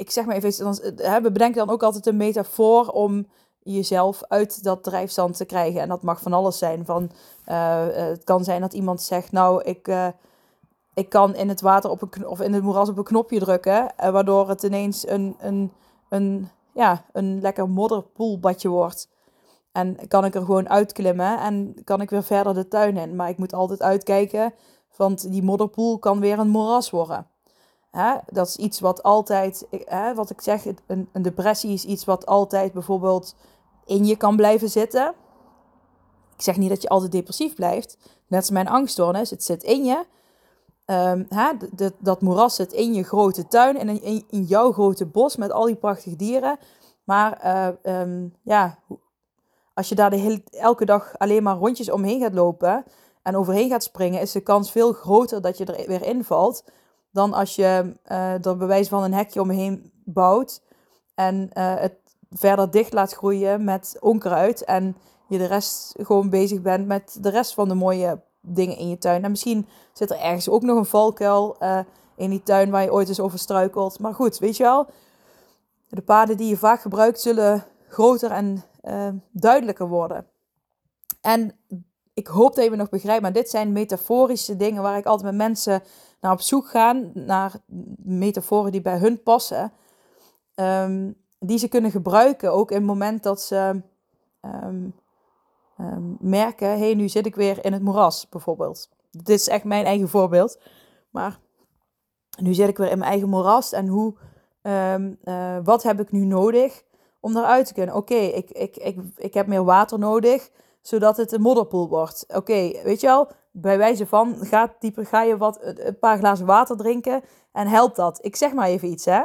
ik 0.00 0.10
zeg 0.10 0.24
maar 0.24 0.36
even, 0.36 0.74
we 1.22 1.30
bedenken 1.32 1.66
dan 1.66 1.74
ook 1.74 1.82
altijd 1.82 2.06
een 2.06 2.16
metafoor 2.16 2.88
om 2.88 3.26
jezelf 3.62 4.22
uit 4.28 4.62
dat 4.62 4.82
drijfzand 4.82 5.36
te 5.36 5.44
krijgen. 5.44 5.80
En 5.80 5.88
dat 5.88 6.02
mag 6.02 6.20
van 6.20 6.32
alles 6.32 6.58
zijn. 6.58 6.84
Van, 6.84 7.10
uh, 7.46 7.86
het 7.90 8.24
kan 8.24 8.44
zijn 8.44 8.60
dat 8.60 8.72
iemand 8.72 9.02
zegt, 9.02 9.32
nou, 9.32 9.62
ik, 9.62 9.88
uh, 9.88 10.06
ik 10.94 11.08
kan 11.08 11.34
in 11.34 11.48
het 11.48 11.60
water 11.60 11.90
op 11.90 12.02
een 12.02 12.26
of 12.26 12.40
in 12.40 12.52
het 12.52 12.62
moeras 12.62 12.88
op 12.88 12.98
een 12.98 13.04
knopje 13.04 13.38
drukken, 13.38 13.92
waardoor 13.96 14.48
het 14.48 14.62
ineens 14.62 15.08
een, 15.08 15.36
een, 15.38 15.72
een, 16.08 16.48
ja, 16.74 17.04
een 17.12 17.40
lekker 17.40 17.68
modderpoelbadje 17.68 18.68
wordt. 18.68 19.08
En 19.72 20.08
kan 20.08 20.24
ik 20.24 20.34
er 20.34 20.44
gewoon 20.44 20.68
uitklimmen 20.68 21.38
en 21.38 21.74
kan 21.84 22.00
ik 22.00 22.10
weer 22.10 22.22
verder 22.22 22.54
de 22.54 22.68
tuin 22.68 22.96
in. 22.96 23.16
Maar 23.16 23.28
ik 23.28 23.38
moet 23.38 23.54
altijd 23.54 23.82
uitkijken, 23.82 24.54
want 24.96 25.30
die 25.30 25.42
modderpoel 25.42 25.98
kan 25.98 26.20
weer 26.20 26.38
een 26.38 26.48
moeras 26.48 26.90
worden. 26.90 27.29
Hè? 27.90 28.14
Dat 28.26 28.46
is 28.46 28.56
iets 28.56 28.80
wat 28.80 29.02
altijd, 29.02 29.66
hè, 29.70 30.14
wat 30.14 30.30
ik 30.30 30.40
zeg, 30.40 30.64
een, 30.86 31.08
een 31.12 31.22
depressie 31.22 31.72
is 31.72 31.84
iets 31.84 32.04
wat 32.04 32.26
altijd 32.26 32.72
bijvoorbeeld 32.72 33.34
in 33.84 34.06
je 34.06 34.16
kan 34.16 34.36
blijven 34.36 34.68
zitten. 34.70 35.14
Ik 36.36 36.42
zeg 36.42 36.56
niet 36.56 36.68
dat 36.68 36.82
je 36.82 36.88
altijd 36.88 37.12
depressief 37.12 37.54
blijft. 37.54 37.98
Net 38.26 38.40
als 38.40 38.50
mijn 38.50 38.68
angststoornis, 38.68 39.30
het 39.30 39.44
zit 39.44 39.62
in 39.62 39.84
je. 39.84 40.04
Um, 40.86 41.26
hè, 41.28 41.50
dat 41.98 42.20
moeras 42.20 42.54
zit 42.54 42.72
in 42.72 42.94
je 42.94 43.02
grote 43.02 43.48
tuin 43.48 43.78
en 43.78 43.88
in, 43.88 44.24
in, 44.28 44.42
jouw 44.42 44.72
grote 44.72 45.06
bos 45.06 45.36
met 45.36 45.52
al 45.52 45.64
die 45.64 45.76
prachtige 45.76 46.16
dieren. 46.16 46.58
Maar 47.04 47.40
uh, 47.84 48.00
um, 48.00 48.34
ja, 48.42 48.78
als 49.74 49.88
je 49.88 49.94
daar 49.94 50.10
de 50.10 50.16
hele, 50.16 50.42
elke 50.50 50.84
dag 50.84 51.18
alleen 51.18 51.42
maar 51.42 51.56
rondjes 51.56 51.90
omheen 51.90 52.20
gaat 52.20 52.34
lopen 52.34 52.84
en 53.22 53.36
overheen 53.36 53.70
gaat 53.70 53.82
springen, 53.82 54.20
is 54.20 54.32
de 54.32 54.40
kans 54.40 54.70
veel 54.70 54.92
groter 54.92 55.40
dat 55.40 55.58
je 55.58 55.64
er 55.64 55.86
weer 55.86 56.02
invalt 56.02 56.64
dan 57.10 57.32
als 57.32 57.54
je 57.54 57.96
uh, 58.10 58.46
er 58.46 58.56
bewijs 58.56 58.88
van 58.88 59.02
een 59.02 59.14
hekje 59.14 59.40
omheen 59.40 59.92
bouwt 60.04 60.62
en 61.14 61.50
uh, 61.54 61.74
het 61.74 61.94
verder 62.30 62.70
dicht 62.70 62.92
laat 62.92 63.12
groeien 63.12 63.64
met 63.64 63.96
onkruid 64.00 64.64
en 64.64 64.96
je 65.28 65.38
de 65.38 65.46
rest 65.46 65.94
gewoon 65.98 66.30
bezig 66.30 66.62
bent 66.62 66.86
met 66.86 67.18
de 67.20 67.28
rest 67.28 67.54
van 67.54 67.68
de 67.68 67.74
mooie 67.74 68.20
dingen 68.40 68.76
in 68.76 68.88
je 68.88 68.98
tuin. 68.98 69.24
En 69.24 69.30
misschien 69.30 69.66
zit 69.92 70.10
er 70.10 70.18
ergens 70.18 70.48
ook 70.48 70.62
nog 70.62 70.76
een 70.78 70.84
valkuil 70.84 71.56
uh, 71.60 71.78
in 72.16 72.30
die 72.30 72.42
tuin 72.42 72.70
waar 72.70 72.82
je 72.82 72.92
ooit 72.92 73.08
eens 73.08 73.20
over 73.20 73.38
struikelt. 73.38 73.98
Maar 73.98 74.14
goed, 74.14 74.38
weet 74.38 74.56
je 74.56 74.62
wel, 74.62 74.86
de 75.88 76.02
paden 76.02 76.36
die 76.36 76.48
je 76.48 76.56
vaak 76.56 76.80
gebruikt 76.80 77.20
zullen 77.20 77.64
groter 77.88 78.30
en 78.30 78.64
duidelijker 79.30 79.88
worden. 79.88 80.26
En 81.20 81.56
ik 82.14 82.26
hoop 82.26 82.54
dat 82.54 82.64
je 82.64 82.70
me 82.70 82.76
nog 82.76 82.88
begrijpt, 82.88 83.22
maar 83.22 83.32
dit 83.32 83.50
zijn 83.50 83.72
metaforische 83.72 84.56
dingen 84.56 84.82
waar 84.82 84.98
ik 84.98 85.06
altijd 85.06 85.36
met 85.36 85.48
mensen 85.48 85.82
naar 86.20 86.32
op 86.32 86.40
zoek 86.40 86.68
gaan 86.68 87.10
naar 87.14 87.52
metaforen 87.96 88.72
die 88.72 88.82
bij 88.82 88.98
hun 88.98 89.22
passen. 89.22 89.72
Ehm, 90.54 91.12
die 91.38 91.58
ze 91.58 91.68
kunnen 91.68 91.90
gebruiken, 91.90 92.52
ook 92.52 92.70
in 92.70 92.76
het 92.76 92.86
moment 92.86 93.22
dat 93.22 93.40
ze 93.40 93.82
ehm, 94.40 94.88
ehm, 95.76 96.02
merken: 96.18 96.68
hé, 96.68 96.78
hey, 96.78 96.94
nu 96.94 97.08
zit 97.08 97.26
ik 97.26 97.34
weer 97.34 97.64
in 97.64 97.72
het 97.72 97.82
moeras, 97.82 98.28
bijvoorbeeld. 98.28 98.88
Dit 99.10 99.28
is 99.28 99.48
echt 99.48 99.64
mijn 99.64 99.84
eigen 99.84 100.08
voorbeeld. 100.08 100.60
Maar 101.10 101.40
nu 102.40 102.54
zit 102.54 102.68
ik 102.68 102.76
weer 102.76 102.90
in 102.90 102.98
mijn 102.98 103.10
eigen 103.10 103.28
moeras 103.28 103.72
en 103.72 103.86
hoe, 103.86 104.14
uh, 104.62 105.56
wat 105.64 105.82
heb 105.82 106.00
ik 106.00 106.12
nu 106.12 106.24
nodig 106.24 106.82
om 107.20 107.36
eruit 107.36 107.66
te 107.66 107.74
kunnen? 107.74 107.94
Oké, 107.94 108.14
ik, 108.14 108.50
ik, 108.50 108.76
ik, 108.76 108.98
ik 109.16 109.34
heb 109.34 109.46
meer 109.46 109.64
water 109.64 109.98
nodig, 109.98 110.50
zodat 110.82 111.16
het 111.16 111.32
een 111.32 111.40
modderpoel 111.40 111.88
wordt. 111.88 112.24
Oké, 112.28 112.82
weet 112.82 113.00
je 113.00 113.06
wel, 113.06 113.30
bij 113.50 113.78
wijze 113.78 114.06
van, 114.06 114.36
ga, 114.40 114.74
dieper, 114.78 115.06
ga 115.06 115.22
je 115.22 115.36
wat, 115.36 115.58
een 115.62 115.98
paar 115.98 116.18
glazen 116.18 116.46
water 116.46 116.76
drinken 116.76 117.22
en 117.52 117.66
helpt 117.66 117.96
dat? 117.96 118.18
Ik 118.22 118.36
zeg 118.36 118.52
maar 118.52 118.66
even 118.66 118.88
iets, 118.88 119.04
hè. 119.04 119.22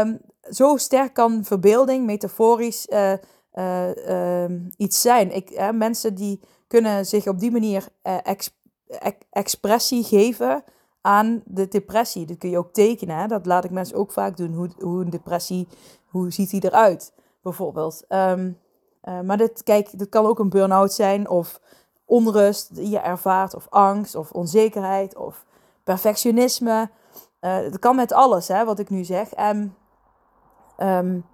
Um, 0.00 0.20
zo 0.50 0.76
sterk 0.76 1.14
kan 1.14 1.44
verbeelding, 1.44 2.04
metaforisch, 2.04 2.86
uh, 2.88 3.12
uh, 3.54 4.44
iets 4.76 5.00
zijn. 5.00 5.34
Ik, 5.34 5.72
mensen 5.72 6.14
die 6.14 6.40
kunnen 6.66 7.06
zich 7.06 7.26
op 7.26 7.38
die 7.38 7.50
manier 7.50 7.88
ex, 8.02 8.56
ex, 8.86 9.16
expressie 9.30 10.04
geven 10.04 10.64
aan 11.00 11.42
de 11.44 11.68
depressie. 11.68 12.26
Dat 12.26 12.38
kun 12.38 12.50
je 12.50 12.58
ook 12.58 12.72
tekenen. 12.72 13.16
Hè? 13.16 13.26
Dat 13.26 13.46
laat 13.46 13.64
ik 13.64 13.70
mensen 13.70 13.96
ook 13.96 14.12
vaak 14.12 14.36
doen. 14.36 14.52
Hoe, 14.52 14.70
hoe 14.78 15.04
een 15.04 15.10
depressie, 15.10 15.68
hoe 16.06 16.30
ziet 16.30 16.50
die 16.50 16.64
eruit, 16.64 17.12
bijvoorbeeld. 17.42 18.04
Um, 18.08 18.58
maar 19.24 19.36
dit, 19.36 19.62
kijk, 19.62 19.98
dit 19.98 20.08
kan 20.08 20.26
ook 20.26 20.38
een 20.38 20.48
burn-out 20.48 20.92
zijn 20.92 21.28
of 21.28 21.60
onrust 22.14 22.74
die 22.74 22.90
je 22.90 22.98
ervaart, 22.98 23.54
of 23.54 23.66
angst, 23.70 24.14
of 24.14 24.30
onzekerheid, 24.30 25.16
of 25.16 25.44
perfectionisme. 25.84 26.90
Uh, 27.40 27.56
het 27.56 27.78
kan 27.78 27.96
met 27.96 28.12
alles, 28.12 28.48
hè, 28.48 28.64
wat 28.64 28.78
ik 28.78 28.90
nu 28.90 29.04
zeg. 29.04 29.32
En 29.32 29.76
Um, 30.78 31.24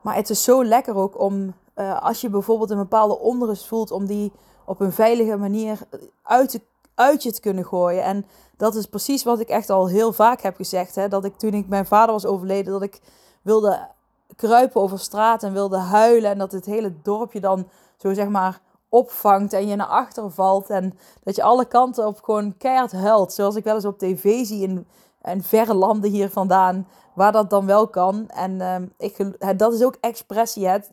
maar 0.00 0.14
het 0.14 0.30
is 0.30 0.42
zo 0.42 0.64
lekker 0.64 0.96
ook 0.96 1.20
om, 1.20 1.54
uh, 1.76 2.02
als 2.02 2.20
je 2.20 2.30
bijvoorbeeld 2.30 2.70
een 2.70 2.76
bepaalde 2.76 3.18
onrust 3.18 3.66
voelt, 3.66 3.90
om 3.90 4.06
die 4.06 4.32
op 4.64 4.80
een 4.80 4.92
veilige 4.92 5.36
manier 5.36 5.78
uit, 6.22 6.60
uit 6.94 7.22
je 7.22 7.32
te 7.32 7.40
kunnen 7.40 7.64
gooien. 7.64 8.02
En 8.02 8.26
dat 8.56 8.74
is 8.74 8.86
precies 8.86 9.24
wat 9.24 9.40
ik 9.40 9.48
echt 9.48 9.70
al 9.70 9.88
heel 9.88 10.12
vaak 10.12 10.40
heb 10.40 10.56
gezegd. 10.56 10.94
Hè? 10.94 11.08
Dat 11.08 11.24
ik 11.24 11.38
toen 11.38 11.54
ik 11.54 11.68
mijn 11.68 11.86
vader 11.86 12.12
was 12.12 12.26
overleden, 12.26 12.72
dat 12.72 12.82
ik 12.82 13.00
wilde 13.42 13.88
kruipen 14.36 14.80
over 14.80 14.98
straat 14.98 15.42
en 15.42 15.52
wilde 15.52 15.78
huilen. 15.78 16.30
En 16.30 16.38
dat 16.38 16.52
het 16.52 16.66
hele 16.66 16.92
dorpje 17.02 17.40
dan 17.40 17.68
zo 17.96 18.14
zeg 18.14 18.28
maar 18.28 18.60
opvangt 18.90 19.52
en 19.52 19.66
je 19.66 19.76
naar 19.76 19.86
achteren 19.86 20.32
valt. 20.32 20.70
En 20.70 20.98
dat 21.22 21.36
je 21.36 21.42
alle 21.42 21.64
kanten 21.64 22.06
op 22.06 22.22
gewoon 22.22 22.56
keihard 22.56 22.92
huilt. 22.92 23.32
Zoals 23.32 23.56
ik 23.56 23.64
wel 23.64 23.74
eens 23.74 23.84
op 23.84 23.98
tv 23.98 24.44
zie 24.44 24.62
in, 24.62 24.86
in 25.22 25.42
verre 25.42 25.74
landen 25.74 26.10
hier 26.10 26.30
vandaan 26.30 26.86
waar 27.14 27.32
dat 27.32 27.50
dan 27.50 27.66
wel 27.66 27.88
kan. 27.88 28.28
En 28.28 28.52
uh, 28.52 28.76
ik, 28.98 29.36
dat 29.58 29.72
is 29.72 29.84
ook 29.84 29.96
expressie, 30.00 30.66
het, 30.66 30.90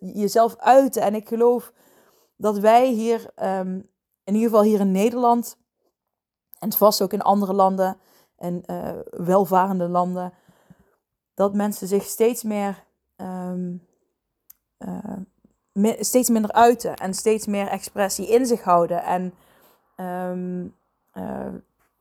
jezelf 0.00 0.56
uiten. 0.56 1.02
En 1.02 1.14
ik 1.14 1.28
geloof 1.28 1.72
dat 2.36 2.58
wij 2.58 2.88
hier, 2.88 3.30
um, 3.42 3.88
in 4.24 4.34
ieder 4.34 4.48
geval 4.48 4.62
hier 4.62 4.80
in 4.80 4.92
Nederland, 4.92 5.56
en 6.58 6.72
vast 6.72 7.02
ook 7.02 7.12
in 7.12 7.22
andere 7.22 7.52
landen 7.52 7.96
en 8.36 8.62
uh, 8.66 8.90
welvarende 9.10 9.88
landen, 9.88 10.32
dat 11.34 11.54
mensen 11.54 11.88
zich 11.88 12.04
steeds 12.04 12.42
meer, 12.42 12.84
um, 13.16 13.86
uh, 14.78 15.16
steeds 15.98 16.28
minder 16.28 16.52
uiten 16.52 16.96
en 16.96 17.14
steeds 17.14 17.46
meer 17.46 17.68
expressie 17.68 18.28
in 18.28 18.46
zich 18.46 18.62
houden. 18.62 19.02
En 19.02 19.34
um, 20.30 20.74
uh, 21.14 21.46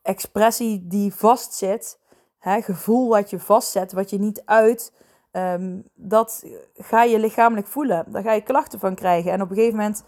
expressie 0.01 0.87
die 0.87 1.13
vastzit 1.13 1.99
hè, 2.39 2.61
gevoel 2.61 3.09
wat 3.09 3.29
je 3.29 3.39
vastzet, 3.39 3.93
wat 3.93 4.09
je 4.09 4.19
niet 4.19 4.41
uit, 4.45 4.93
um, 5.31 5.83
dat 5.93 6.45
ga 6.75 7.03
je 7.03 7.19
lichamelijk 7.19 7.67
voelen. 7.67 8.05
Daar 8.07 8.23
ga 8.23 8.31
je 8.31 8.41
klachten 8.41 8.79
van 8.79 8.95
krijgen. 8.95 9.31
En 9.31 9.41
op 9.41 9.49
een 9.49 9.55
gegeven 9.55 9.77
moment 9.77 10.03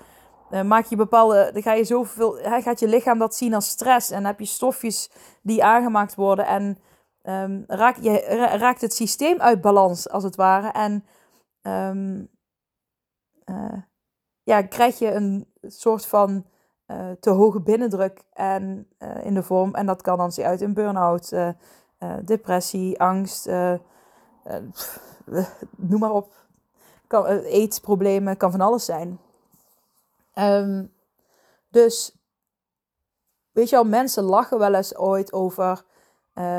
uh, 0.51 0.62
maak 0.62 0.86
je 0.86 0.95
bepaalde, 0.95 1.49
dan 1.53 1.62
ga 1.62 1.73
je 1.73 1.84
zoveel, 1.84 2.38
hè, 2.38 2.62
gaat 2.62 2.79
je 2.79 2.88
lichaam 2.88 3.17
dat 3.17 3.36
zien 3.36 3.53
als 3.53 3.69
stress. 3.69 4.12
En 4.12 4.25
heb 4.25 4.39
je 4.39 4.45
stofjes 4.45 5.12
die 5.41 5.63
aangemaakt 5.63 6.15
worden. 6.15 6.45
En 6.45 6.77
um, 7.23 7.63
raak, 7.67 7.97
je 8.01 8.19
raakt 8.60 8.82
het 8.82 8.93
systeem 8.93 9.39
uit 9.39 9.62
balans, 9.62 10.10
als 10.10 10.23
het 10.23 10.36
ware. 10.36 10.71
En 10.71 11.03
ja, 14.43 14.62
krijg 14.62 14.99
je 14.99 15.12
een 15.12 15.47
soort 15.62 16.05
van 16.05 16.45
uh, 16.88 17.12
te 17.19 17.29
hoge 17.29 17.62
binnendruk 17.62 18.21
en, 18.33 18.88
uh, 18.99 19.25
in 19.25 19.33
de 19.33 19.43
vorm. 19.43 19.75
En 19.75 19.85
dat 19.85 20.01
kan 20.01 20.17
dan 20.17 20.31
zien 20.31 20.45
uit 20.45 20.62
in 20.62 20.73
burn-out, 20.73 21.31
uh, 21.31 21.49
depressie, 22.25 22.99
angst, 22.99 23.45
noem 25.75 25.99
maar 25.99 26.12
op. 26.12 26.33
Kan, 27.07 27.25
eetproblemen, 27.25 28.38
kan 28.38 28.51
van 28.51 28.62
alles 28.62 28.85
zijn. 28.85 29.19
Um, 30.35 30.93
dus, 31.69 32.17
weet 33.51 33.69
je 33.69 33.77
al, 33.77 33.83
mensen 33.83 34.23
lachen 34.23 34.59
wel 34.59 34.73
eens 34.73 34.95
ooit 34.95 35.33
over. 35.33 35.83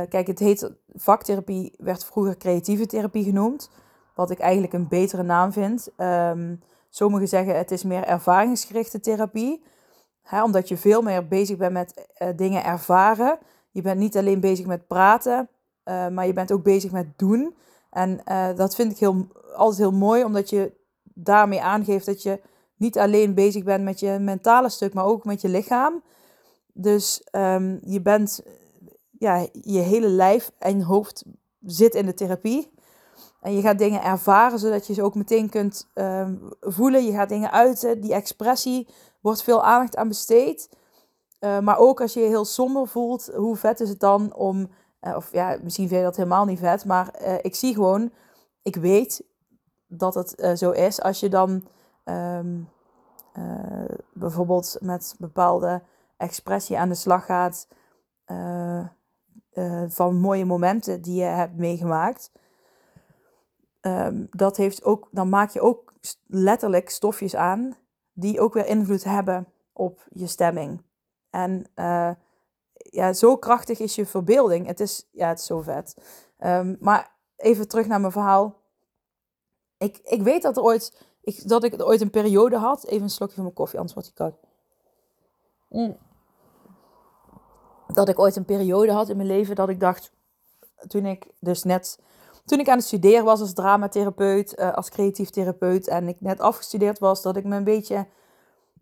kijk, 0.09 0.26
het 0.26 0.38
heet 0.38 0.72
vaktherapie, 0.94 1.74
werd 1.79 2.05
vroeger 2.05 2.37
creatieve 2.37 2.87
therapie 2.87 3.24
genoemd. 3.24 3.70
Wat 4.14 4.31
ik 4.31 4.38
eigenlijk 4.38 4.72
een 4.72 4.88
betere 4.88 5.22
naam 5.22 5.53
vind. 5.53 5.88
Um, 5.96 6.62
sommigen 6.90 7.29
zeggen 7.29 7.57
het 7.57 7.70
is 7.70 7.85
meer 7.85 8.05
ervaringsgerichte 8.05 9.00
therapie. 9.00 9.64
Hè, 10.22 10.42
omdat 10.42 10.68
je 10.68 10.76
veel 10.76 11.03
meer 11.03 11.29
bezig 11.29 11.57
bent 11.57 11.72
met 11.72 12.07
dingen 12.37 12.64
ervaren. 12.64 13.38
Je 13.70 13.83
bent 13.83 13.98
niet 13.98 14.16
alleen 14.16 14.40
bezig 14.40 14.66
met 14.66 14.87
praten, 14.87 15.48
uh, 15.85 16.09
maar 16.09 16.26
je 16.26 16.33
bent 16.33 16.53
ook 16.53 16.62
bezig 16.62 16.90
met 16.90 17.18
doen. 17.18 17.57
En 17.90 18.20
uh, 18.24 18.57
dat 18.57 18.74
vind 18.74 18.92
ik 18.92 18.98
heel, 18.98 19.26
altijd 19.55 19.79
heel 19.79 19.98
mooi, 19.98 20.24
omdat 20.24 20.50
je 20.50 20.72
daarmee 21.03 21.62
aangeeft 21.62 22.07
dat 22.07 22.22
je 22.22 22.40
niet 22.76 22.98
alleen 22.98 23.35
bezig 23.35 23.64
bent 23.64 23.85
met 23.85 24.00
je 24.00 24.18
mentale 24.18 24.68
stuk, 24.68 24.94
maar 24.94 25.05
ook 25.05 25.24
met 25.24 25.40
je 25.40 25.48
lichaam. 25.48 26.03
Dus 26.72 27.29
um, 27.33 27.81
je 27.85 28.00
bent, 28.00 28.42
ja, 29.18 29.46
je 29.53 29.79
hele 29.79 30.09
lijf 30.09 30.50
en 30.59 30.83
hoofd 30.83 31.24
zit 31.61 31.94
in 31.94 32.07
de 32.07 32.14
therapie. 32.14 32.70
En 33.40 33.53
je 33.53 33.61
gaat 33.61 33.79
dingen 33.79 34.03
ervaren, 34.03 34.59
zodat 34.59 34.87
je 34.87 34.94
ze 34.94 35.03
ook 35.03 35.14
meteen 35.14 35.48
kunt 35.48 35.90
um, 35.94 36.48
voelen. 36.61 37.05
Je 37.05 37.12
gaat 37.12 37.29
dingen 37.29 37.50
uiten. 37.50 38.00
Die 38.00 38.14
expressie 38.14 38.88
wordt 39.20 39.42
veel 39.42 39.64
aandacht 39.64 39.96
aan 39.96 40.09
besteed. 40.09 40.68
Uh, 41.40 41.59
maar 41.59 41.79
ook 41.79 42.00
als 42.00 42.12
je 42.12 42.20
je 42.20 42.26
heel 42.26 42.44
somber 42.44 42.88
voelt, 42.88 43.31
hoe 43.35 43.57
vet 43.57 43.81
is 43.81 43.88
het 43.88 44.00
dan 44.00 44.35
om. 44.35 44.70
Uh, 45.00 45.16
of 45.16 45.33
ja, 45.33 45.59
misschien 45.62 45.88
vind 45.88 46.00
je 46.00 46.07
dat 46.07 46.16
helemaal 46.16 46.44
niet 46.44 46.59
vet. 46.59 46.85
Maar 46.85 47.14
uh, 47.22 47.35
ik 47.42 47.55
zie 47.55 47.74
gewoon, 47.74 48.12
ik 48.62 48.76
weet 48.76 49.24
dat 49.87 50.14
het 50.14 50.59
zo 50.59 50.70
is. 50.70 51.03
Als 51.03 51.20
je 51.20 51.29
dan 51.29 51.66
um, 52.05 52.68
bijvoorbeeld 54.12 54.76
met 54.81 55.14
bepaalde 55.18 55.83
expressie 56.16 56.79
aan 56.79 56.88
de 56.88 56.94
slag 56.94 57.24
gaat. 57.24 57.68
van 59.88 60.16
mooie 60.16 60.44
momenten 60.44 61.03
die 61.03 61.14
je 61.14 61.24
hebt 61.24 61.57
meegemaakt. 61.57 62.33
Um, 63.83 64.27
dat 64.31 64.57
heeft 64.57 64.85
ook, 64.85 65.09
dan 65.11 65.29
maak 65.29 65.51
je 65.51 65.61
ook 65.61 65.93
letterlijk 66.27 66.90
stofjes 66.90 67.37
aan 67.37 67.77
die 68.12 68.40
ook 68.40 68.55
weer 68.55 68.66
invloed 68.66 69.05
hebben 69.05 69.47
op 69.73 70.07
je 70.11 70.27
stemming. 70.27 70.83
En 71.31 71.66
uh, 71.75 72.11
ja, 72.73 73.12
zo 73.12 73.37
krachtig 73.37 73.79
is 73.79 73.95
je 73.95 74.07
verbeelding. 74.07 74.66
Het 74.66 74.81
is, 74.81 75.09
ja, 75.12 75.29
het 75.29 75.38
is 75.38 75.47
zo 75.47 75.61
vet. 75.61 75.97
Um, 76.38 76.77
maar 76.81 77.16
even 77.37 77.69
terug 77.69 77.87
naar 77.87 78.01
mijn 78.01 78.12
verhaal. 78.12 78.57
Ik, 79.79 79.99
ik 80.03 80.23
weet 80.23 80.43
dat, 80.43 80.57
er 80.57 80.62
ooit, 80.62 81.07
ik, 81.21 81.49
dat 81.49 81.64
ik 81.64 81.83
ooit 81.83 82.01
een 82.01 82.11
periode 82.11 82.57
had. 82.57 82.85
Even 82.85 83.03
een 83.03 83.11
slokje 83.11 83.35
van 83.35 83.45
mijn 83.45 83.55
koffie, 83.55 83.79
anders 83.79 83.95
wordt 83.95 84.09
die 84.09 84.19
koud. 84.19 84.38
Mm. 85.69 85.97
Dat 87.95 88.09
ik 88.09 88.19
ooit 88.19 88.37
een 88.37 88.45
periode 88.45 88.93
had 88.93 89.09
in 89.09 89.16
mijn 89.16 89.29
leven 89.29 89.55
dat 89.55 89.69
ik 89.69 89.81
dacht, 89.81 90.12
toen 90.87 91.07
ik 91.07 91.27
dus 91.38 91.62
net, 91.62 91.99
toen 92.51 92.61
ik 92.61 92.69
aan 92.69 92.77
het 92.77 92.87
studeren 92.87 93.25
was 93.25 93.41
als 93.41 93.53
dramatherapeut, 93.53 94.59
uh, 94.59 94.73
als 94.73 94.89
creatief 94.89 95.31
therapeut 95.31 95.89
en 95.89 96.09
ik 96.09 96.21
net 96.21 96.41
afgestudeerd 96.41 96.99
was, 96.99 97.23
dat 97.23 97.37
ik 97.37 97.45
me 97.45 97.57
een 97.57 97.65
beetje 97.65 98.07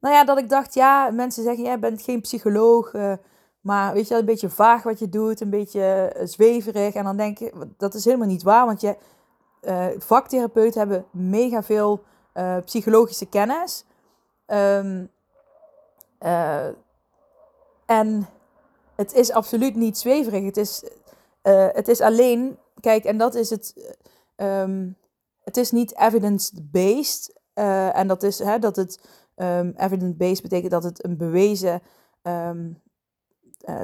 nou 0.01 0.15
ja, 0.15 0.25
dat 0.25 0.39
ik 0.39 0.49
dacht, 0.49 0.75
ja, 0.75 1.11
mensen 1.11 1.43
zeggen, 1.43 1.65
jij 1.65 1.79
bent 1.79 2.03
geen 2.03 2.21
psycholoog, 2.21 2.93
uh, 2.93 3.13
maar 3.61 3.93
weet 3.93 4.09
je, 4.09 4.15
een 4.15 4.25
beetje 4.25 4.49
vaag 4.49 4.83
wat 4.83 4.99
je 4.99 5.09
doet, 5.09 5.41
een 5.41 5.51
beetje 5.51 6.13
uh, 6.17 6.27
zweverig. 6.27 6.95
En 6.95 7.05
dan 7.05 7.17
denk 7.17 7.39
je, 7.39 7.53
dat 7.77 7.95
is 7.95 8.05
helemaal 8.05 8.27
niet 8.27 8.43
waar, 8.43 8.67
want 8.67 8.81
je, 8.81 8.97
vaktherapeuten 9.99 10.81
hebben 10.81 11.05
mega 11.11 11.63
veel 11.63 12.05
psychologische 12.65 13.27
kennis. 13.27 13.85
Um, 14.47 15.11
en 17.87 18.29
het 18.97 19.15
is 19.15 19.33
absoluut 19.33 19.75
niet 19.75 19.99
zweverig. 19.99 20.45
Het 20.45 20.57
is, 20.57 20.85
het 21.73 21.89
is 21.89 22.01
alleen, 22.01 22.59
kijk, 22.81 23.05
en 23.05 23.19
dat 23.19 23.35
is 23.35 23.51
het, 23.51 23.95
um, 24.37 24.97
het 25.45 25.57
is 25.57 25.71
niet 25.71 25.99
evidence-based. 25.99 27.37
en 27.93 28.09
dat 28.09 28.23
is 28.23 28.39
hè, 28.39 28.59
dat 28.59 28.77
het 28.77 28.99
Um, 29.41 29.75
Evidence-based 29.77 30.43
betekent 30.43 30.71
dat 30.71 30.83
het 30.83 31.05
een 31.05 31.17
bewezen 31.17 31.83
um, 32.23 32.81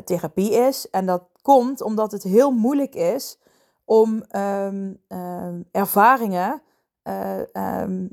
therapie 0.04 0.50
is. 0.50 0.90
En 0.90 1.06
dat 1.06 1.22
komt 1.42 1.82
omdat 1.82 2.12
het 2.12 2.22
heel 2.22 2.50
moeilijk 2.50 2.94
is 2.94 3.38
om 3.84 4.22
ehm, 4.22 4.92
ehm, 5.08 5.62
ervaringen, 5.70 6.62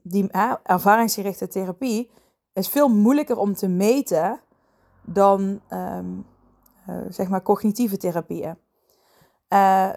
die 0.03 0.31
ervaringsgerichte 0.63 1.47
therapie, 1.47 2.11
is 2.53 2.69
veel 2.69 2.89
moeilijker 2.89 3.37
om 3.37 3.53
te 3.53 3.67
meten 3.67 4.39
dan 5.01 5.61
zeg 7.09 7.29
maar 7.29 7.41
cognitieve 7.41 7.97
therapieën. 7.97 8.57
Uh, 9.53 9.89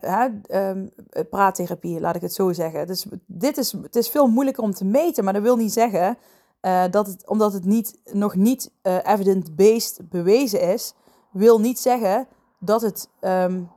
praattherapie, 1.31 2.01
laat 2.01 2.15
ik 2.15 2.21
het 2.21 2.35
zo 2.35 2.53
zeggen. 2.53 2.87
Dus 2.87 3.07
dit 3.27 3.57
is, 3.57 3.73
het 3.73 3.97
is 3.97 4.09
veel 4.09 4.27
moeilijker 4.27 4.63
om 4.63 4.73
te 4.73 4.85
meten, 4.85 5.25
maar 5.25 5.33
dat 5.33 5.43
wil 5.43 5.57
niet 5.57 5.73
zeggen 5.73 6.19
uh, 6.65 6.85
dat 6.91 7.07
het, 7.07 7.29
omdat 7.29 7.53
het 7.53 7.65
niet, 7.65 7.99
nog 8.13 8.35
niet 8.35 8.71
uh, 8.83 8.97
evidence-based 9.03 10.09
bewezen 10.09 10.61
is, 10.61 10.95
wil 11.31 11.61
niet 11.61 11.79
zeggen 11.79 12.27
dat 12.59 12.83
het 12.83 13.09
um, 13.21 13.71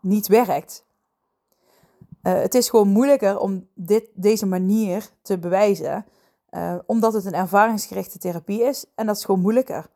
niet 0.00 0.26
werkt. 0.26 0.84
het 2.22 2.54
is 2.54 2.68
gewoon 2.68 2.88
moeilijker 2.88 3.38
om 3.38 3.68
dit, 3.74 4.08
deze 4.14 4.46
manier 4.46 5.10
te 5.22 5.38
bewijzen, 5.38 6.04
omdat 6.86 7.12
het 7.12 7.24
een 7.24 7.34
ervaringsgerichte 7.34 8.18
therapie 8.18 8.62
is 8.62 8.84
en 8.94 9.06
dat 9.06 9.16
is 9.16 9.24
gewoon 9.24 9.40
moeilijker. 9.40 9.90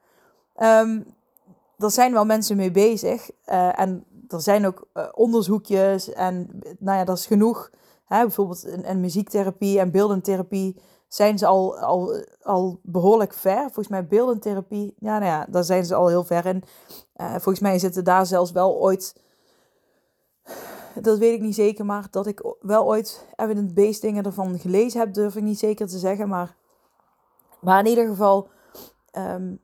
Um, 0.58 1.14
er 1.78 1.90
zijn 1.90 2.12
wel 2.12 2.24
mensen 2.24 2.56
mee 2.56 2.70
bezig 2.70 3.30
en 3.74 4.04
er 4.28 4.40
zijn 4.40 4.66
ook 4.66 4.88
uh, 4.94 5.08
onderzoekjes 5.12 6.12
en 6.12 6.60
nou 6.78 6.98
ja, 6.98 7.04
dat 7.04 7.18
is 7.18 7.26
genoeg. 7.26 7.70
Hè, 8.04 8.20
bijvoorbeeld 8.20 8.66
in, 8.66 9.00
muziektherapie 9.00 9.78
en 9.78 9.90
beeldentherapie 9.90 10.76
zijn 11.08 11.38
ze 11.38 11.46
al, 11.46 11.78
al, 11.78 12.24
al 12.42 12.80
behoorlijk 12.82 13.32
ver. 13.32 13.60
Volgens 13.60 13.88
mij 13.88 14.06
beeldentherapie, 14.06 14.94
ja, 14.98 15.18
nou 15.18 15.24
ja, 15.24 15.46
daar 15.48 15.64
zijn 15.64 15.84
ze 15.84 15.94
al 15.94 16.08
heel 16.08 16.24
ver 16.24 16.46
in. 16.46 16.62
Uh, 17.16 17.30
volgens 17.30 17.60
mij 17.60 17.78
zitten 17.78 18.04
daar 18.04 18.26
zelfs 18.26 18.52
wel 18.52 18.80
ooit, 18.80 19.20
dat 20.94 21.18
weet 21.18 21.34
ik 21.34 21.40
niet 21.40 21.54
zeker, 21.54 21.84
maar 21.84 22.06
dat 22.10 22.26
ik 22.26 22.54
wel 22.60 22.84
ooit 22.84 23.26
evidence-based 23.36 24.00
dingen 24.00 24.24
ervan 24.24 24.58
gelezen 24.58 25.00
heb, 25.00 25.14
durf 25.14 25.36
ik 25.36 25.42
niet 25.42 25.58
zeker 25.58 25.86
te 25.86 25.98
zeggen. 25.98 26.28
Maar, 26.28 26.56
maar 27.60 27.78
in 27.78 27.86
ieder 27.86 28.06
geval, 28.06 28.48
um, 29.12 29.60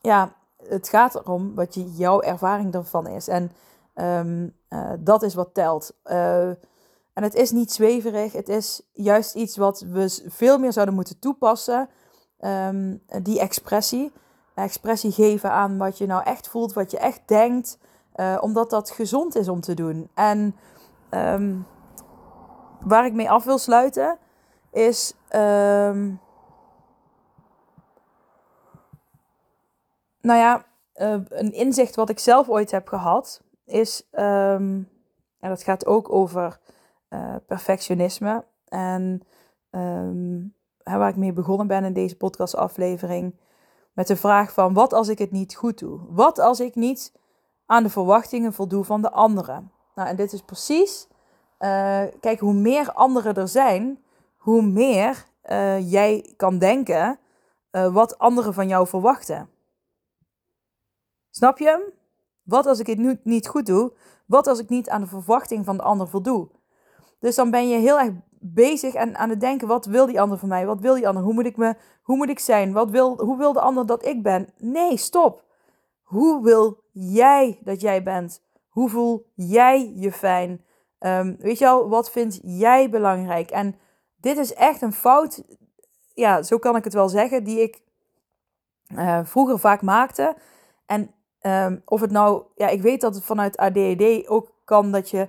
ja, 0.00 0.36
het 0.68 0.88
gaat 0.88 1.14
erom 1.14 1.54
wat 1.54 1.74
je, 1.74 1.92
jouw 1.92 2.20
ervaring 2.20 2.74
ervan 2.74 3.06
is. 3.06 3.28
En 3.28 3.52
ehm, 3.94 4.48
eh, 4.68 4.90
dat 4.98 5.22
is 5.22 5.34
wat 5.34 5.54
telt. 5.54 5.94
Uh, 6.04 6.48
en 7.12 7.22
het 7.22 7.34
is 7.34 7.50
niet 7.50 7.72
zweverig. 7.72 8.32
Het 8.32 8.48
is 8.48 8.82
juist 8.92 9.34
iets 9.34 9.56
wat 9.56 9.80
we 9.80 10.22
veel 10.26 10.58
meer 10.58 10.72
zouden 10.72 10.94
moeten 10.94 11.18
toepassen. 11.18 11.88
Um, 12.40 13.02
die 13.22 13.40
expressie. 13.40 14.12
Expressie 14.54 15.12
geven 15.12 15.50
aan 15.50 15.78
wat 15.78 15.98
je 15.98 16.06
nou 16.06 16.22
echt 16.24 16.48
voelt, 16.48 16.72
wat 16.72 16.90
je 16.90 16.98
echt 16.98 17.20
denkt. 17.26 17.78
Uh, 18.16 18.38
omdat 18.40 18.70
dat 18.70 18.90
gezond 18.90 19.36
is 19.36 19.48
om 19.48 19.60
te 19.60 19.74
doen. 19.74 20.10
En 20.14 20.56
um, 21.10 21.66
waar 22.84 23.06
ik 23.06 23.12
mee 23.12 23.30
af 23.30 23.44
wil 23.44 23.58
sluiten 23.58 24.18
is. 24.70 25.14
Nou 30.22 30.38
ja, 30.38 30.64
uh, 30.96 31.20
een 31.28 31.52
inzicht 31.52 31.94
wat 31.94 32.08
ik 32.08 32.18
zelf 32.18 32.48
ooit 32.48 32.70
heb 32.70 32.88
gehad, 32.88 33.42
is, 33.64 34.08
um, 34.12 34.88
en 35.40 35.48
dat 35.48 35.62
gaat 35.62 35.86
ook 35.86 36.12
over 36.12 36.60
uh, 37.08 37.34
perfectionisme. 37.46 38.44
En 38.68 39.22
um, 39.70 40.54
waar 40.82 41.08
ik 41.08 41.16
mee 41.16 41.32
begonnen 41.32 41.66
ben 41.66 41.84
in 41.84 41.92
deze 41.92 42.16
podcastaflevering, 42.16 43.34
met 43.92 44.06
de 44.06 44.16
vraag 44.16 44.52
van 44.52 44.74
wat 44.74 44.92
als 44.92 45.08
ik 45.08 45.18
het 45.18 45.30
niet 45.30 45.54
goed 45.54 45.78
doe? 45.78 46.00
Wat 46.08 46.38
als 46.38 46.60
ik 46.60 46.74
niet 46.74 47.12
aan 47.66 47.82
de 47.82 47.88
verwachtingen 47.88 48.52
voldoe 48.52 48.84
van 48.84 49.02
de 49.02 49.10
anderen? 49.10 49.72
Nou, 49.94 50.08
en 50.08 50.16
dit 50.16 50.32
is 50.32 50.42
precies, 50.42 51.08
uh, 51.58 52.02
kijk, 52.20 52.38
hoe 52.38 52.54
meer 52.54 52.92
anderen 52.92 53.34
er 53.34 53.48
zijn, 53.48 54.02
hoe 54.36 54.62
meer 54.62 55.30
jij 55.80 56.34
kan 56.36 56.58
denken 56.58 57.18
wat 57.70 58.18
anderen 58.18 58.54
van 58.54 58.68
jou 58.68 58.86
verwachten. 58.86 59.51
Snap 61.34 61.58
je? 61.58 61.92
Wat 62.42 62.66
als 62.66 62.78
ik 62.78 62.86
het 62.86 62.98
nu 62.98 63.20
niet 63.22 63.48
goed 63.48 63.66
doe? 63.66 63.92
Wat 64.26 64.46
als 64.46 64.58
ik 64.58 64.68
niet 64.68 64.88
aan 64.88 65.00
de 65.00 65.06
verwachting 65.06 65.64
van 65.64 65.76
de 65.76 65.82
ander 65.82 66.08
voldoe? 66.08 66.48
Dus 67.18 67.34
dan 67.34 67.50
ben 67.50 67.68
je 67.68 67.78
heel 67.78 67.98
erg 68.00 68.12
bezig 68.40 68.94
en 68.94 69.16
aan 69.16 69.30
het 69.30 69.40
denken: 69.40 69.68
wat 69.68 69.86
wil 69.86 70.06
die 70.06 70.20
ander 70.20 70.38
van 70.38 70.48
mij? 70.48 70.66
Wat 70.66 70.80
wil 70.80 70.94
die 70.94 71.08
ander? 71.08 71.22
Hoe 71.22 71.34
moet 71.34 71.46
ik, 71.46 71.56
me, 71.56 71.74
hoe 72.02 72.16
moet 72.16 72.28
ik 72.28 72.38
zijn? 72.38 72.72
Wat 72.72 72.90
wil, 72.90 73.24
hoe 73.24 73.38
wil 73.38 73.52
de 73.52 73.60
ander 73.60 73.86
dat 73.86 74.06
ik 74.06 74.22
ben? 74.22 74.48
Nee, 74.58 74.96
stop. 74.96 75.44
Hoe 76.02 76.42
wil 76.42 76.82
jij 76.92 77.60
dat 77.64 77.80
jij 77.80 78.02
bent? 78.02 78.42
Hoe 78.68 78.88
voel 78.88 79.26
jij 79.34 79.92
je 79.94 80.12
fijn? 80.12 80.64
Um, 80.98 81.36
weet 81.38 81.58
je 81.58 81.68
al, 81.68 81.88
wat 81.88 82.10
vind 82.10 82.40
jij 82.42 82.90
belangrijk? 82.90 83.50
En 83.50 83.74
dit 84.16 84.36
is 84.36 84.54
echt 84.54 84.82
een 84.82 84.92
fout, 84.92 85.42
ja, 86.14 86.42
zo 86.42 86.58
kan 86.58 86.76
ik 86.76 86.84
het 86.84 86.92
wel 86.92 87.08
zeggen, 87.08 87.44
die 87.44 87.60
ik 87.60 87.82
uh, 88.94 89.20
vroeger 89.24 89.58
vaak 89.58 89.82
maakte. 89.82 90.36
En 90.86 91.14
Ehm, 91.42 91.76
of 91.84 92.00
het 92.00 92.10
nou, 92.10 92.42
ja, 92.56 92.68
ik 92.68 92.82
weet 92.82 93.00
dat 93.00 93.14
het 93.14 93.24
vanuit 93.24 93.56
ADHD 93.56 94.28
ook 94.28 94.52
kan 94.64 94.92
dat 94.92 95.10
je 95.10 95.28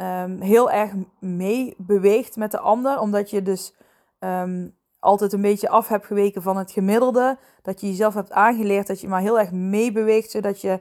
um, 0.00 0.40
heel 0.40 0.70
erg 0.70 0.92
mee 1.18 1.74
beweegt 1.78 2.36
met 2.36 2.50
de 2.50 2.58
ander, 2.58 2.98
omdat 2.98 3.30
je 3.30 3.42
dus 3.42 3.74
um, 4.20 4.74
altijd 4.98 5.32
een 5.32 5.40
beetje 5.40 5.68
af 5.68 5.88
hebt 5.88 6.06
geweken 6.06 6.42
van 6.42 6.56
het 6.56 6.70
gemiddelde. 6.70 7.38
Dat 7.62 7.80
je 7.80 7.86
jezelf 7.86 8.14
hebt 8.14 8.32
aangeleerd 8.32 8.86
dat 8.86 9.00
je 9.00 9.08
maar 9.08 9.20
heel 9.20 9.38
erg 9.38 9.52
meebeweegt, 9.52 10.30
zodat 10.30 10.60
je 10.60 10.78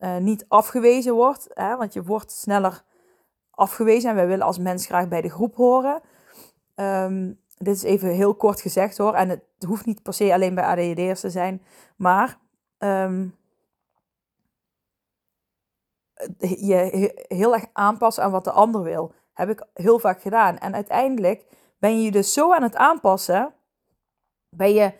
uh, 0.00 0.16
niet 0.16 0.44
afgewezen 0.48 1.14
wordt. 1.14 1.48
Hè? 1.54 1.76
Want 1.76 1.92
je 1.92 2.02
wordt 2.02 2.32
sneller 2.32 2.82
afgewezen 3.50 4.10
en 4.10 4.16
wij 4.16 4.26
willen 4.26 4.46
als 4.46 4.58
mens 4.58 4.86
graag 4.86 5.08
bij 5.08 5.20
de 5.20 5.30
groep 5.30 5.54
horen. 5.54 6.00
dit 7.56 7.74
is 7.74 7.82
even 7.82 8.08
heel 8.08 8.34
kort 8.34 8.60
gezegd 8.60 8.98
hoor. 8.98 9.14
En 9.14 9.28
het 9.28 9.42
hoeft 9.66 9.86
niet 9.86 10.02
per 10.02 10.14
se 10.14 10.32
alleen 10.32 10.54
bij 10.54 10.64
ADHD'ers 10.64 11.20
te 11.20 11.30
zijn. 11.30 11.62
Maar 11.96 12.38
je 16.38 17.12
heel 17.28 17.54
erg 17.54 17.66
aanpassen 17.72 18.24
aan 18.24 18.30
wat 18.30 18.44
de 18.44 18.50
ander 18.50 18.82
wil. 18.82 19.12
Heb 19.32 19.48
ik 19.48 19.66
heel 19.74 19.98
vaak 19.98 20.22
gedaan. 20.22 20.58
En 20.58 20.74
uiteindelijk 20.74 21.44
ben 21.78 21.96
je 21.96 22.04
je 22.04 22.10
dus 22.10 22.32
zo 22.32 22.54
aan 22.54 22.62
het 22.62 22.76
aanpassen. 22.76 23.54
Ben 24.56 24.74
je 24.74 24.92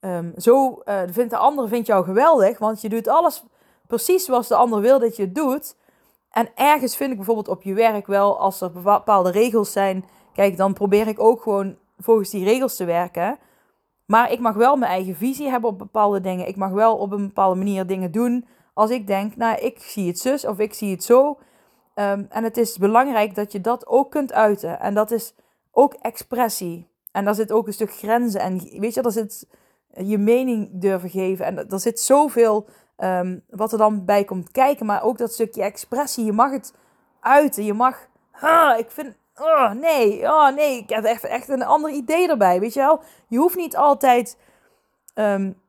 um, 0.00 0.32
zo, 0.36 0.82
uh, 0.84 1.00
vindt 1.06 1.30
de 1.30 1.36
ander 1.36 1.68
vindt 1.68 1.86
jou 1.86 2.04
geweldig, 2.04 2.58
want 2.58 2.80
je 2.80 2.88
doet 2.88 3.08
alles 3.08 3.44
precies 3.86 4.24
zoals 4.24 4.48
de 4.48 4.54
ander 4.54 4.80
wil 4.80 4.98
dat 4.98 5.16
je 5.16 5.22
het 5.22 5.34
doet. 5.34 5.76
En 6.30 6.48
ergens 6.54 6.96
vind 6.96 7.10
ik 7.10 7.16
bijvoorbeeld 7.16 7.48
op 7.48 7.62
je 7.62 7.74
werk 7.74 8.06
wel, 8.06 8.38
als 8.38 8.60
er 8.60 8.72
bepaalde 8.72 9.30
regels 9.30 9.72
zijn, 9.72 10.04
kijk, 10.32 10.56
dan 10.56 10.72
probeer 10.72 11.06
ik 11.06 11.20
ook 11.20 11.42
gewoon 11.42 11.76
volgens 11.98 12.30
die 12.30 12.44
regels 12.44 12.76
te 12.76 12.84
werken. 12.84 13.38
Maar 14.06 14.32
ik 14.32 14.40
mag 14.40 14.54
wel 14.54 14.76
mijn 14.76 14.92
eigen 14.92 15.16
visie 15.16 15.48
hebben 15.48 15.70
op 15.70 15.78
bepaalde 15.78 16.20
dingen. 16.20 16.48
Ik 16.48 16.56
mag 16.56 16.70
wel 16.70 16.96
op 16.96 17.12
een 17.12 17.26
bepaalde 17.26 17.56
manier 17.56 17.86
dingen 17.86 18.12
doen 18.12 18.46
als 18.80 18.90
ik 18.90 19.06
denk, 19.06 19.36
nou, 19.36 19.58
ik 19.58 19.78
zie 19.82 20.08
het 20.08 20.18
zus 20.18 20.44
of 20.44 20.58
ik 20.58 20.74
zie 20.74 20.90
het 20.90 21.04
zo. 21.04 21.38
Um, 21.94 22.26
en 22.28 22.44
het 22.44 22.56
is 22.56 22.78
belangrijk 22.78 23.34
dat 23.34 23.52
je 23.52 23.60
dat 23.60 23.86
ook 23.86 24.10
kunt 24.10 24.32
uiten. 24.32 24.80
En 24.80 24.94
dat 24.94 25.10
is 25.10 25.34
ook 25.70 25.94
expressie. 25.94 26.88
En 27.12 27.24
daar 27.24 27.34
zit 27.34 27.52
ook 27.52 27.66
een 27.66 27.72
stuk 27.72 27.92
grenzen. 27.92 28.40
En 28.40 28.58
weet 28.78 28.94
je, 28.94 29.02
daar 29.02 29.12
zit 29.12 29.46
je 29.94 30.18
mening 30.18 30.68
durven 30.72 31.10
geven. 31.10 31.44
En 31.44 31.68
er 31.68 31.80
zit 31.80 32.00
zoveel 32.00 32.66
um, 32.98 33.44
wat 33.50 33.72
er 33.72 33.78
dan 33.78 34.04
bij 34.04 34.24
komt 34.24 34.50
kijken. 34.50 34.86
Maar 34.86 35.02
ook 35.02 35.18
dat 35.18 35.32
stukje 35.32 35.62
expressie. 35.62 36.24
Je 36.24 36.32
mag 36.32 36.50
het 36.50 36.74
uiten. 37.20 37.64
Je 37.64 37.74
mag. 37.74 38.08
Ah, 38.32 38.78
ik 38.78 38.90
vind. 38.90 39.16
Oh 39.36 39.70
nee, 39.70 40.22
oh 40.22 40.54
nee, 40.54 40.78
ik 40.78 40.88
heb 40.88 41.04
echt, 41.04 41.24
echt 41.24 41.48
een 41.48 41.64
ander 41.64 41.90
idee 41.90 42.28
erbij. 42.28 42.60
Weet 42.60 42.74
je 42.74 42.80
wel? 42.80 43.02
Je 43.28 43.38
hoeft 43.38 43.56
niet 43.56 43.76
altijd 43.76 44.38
um, 45.14 45.60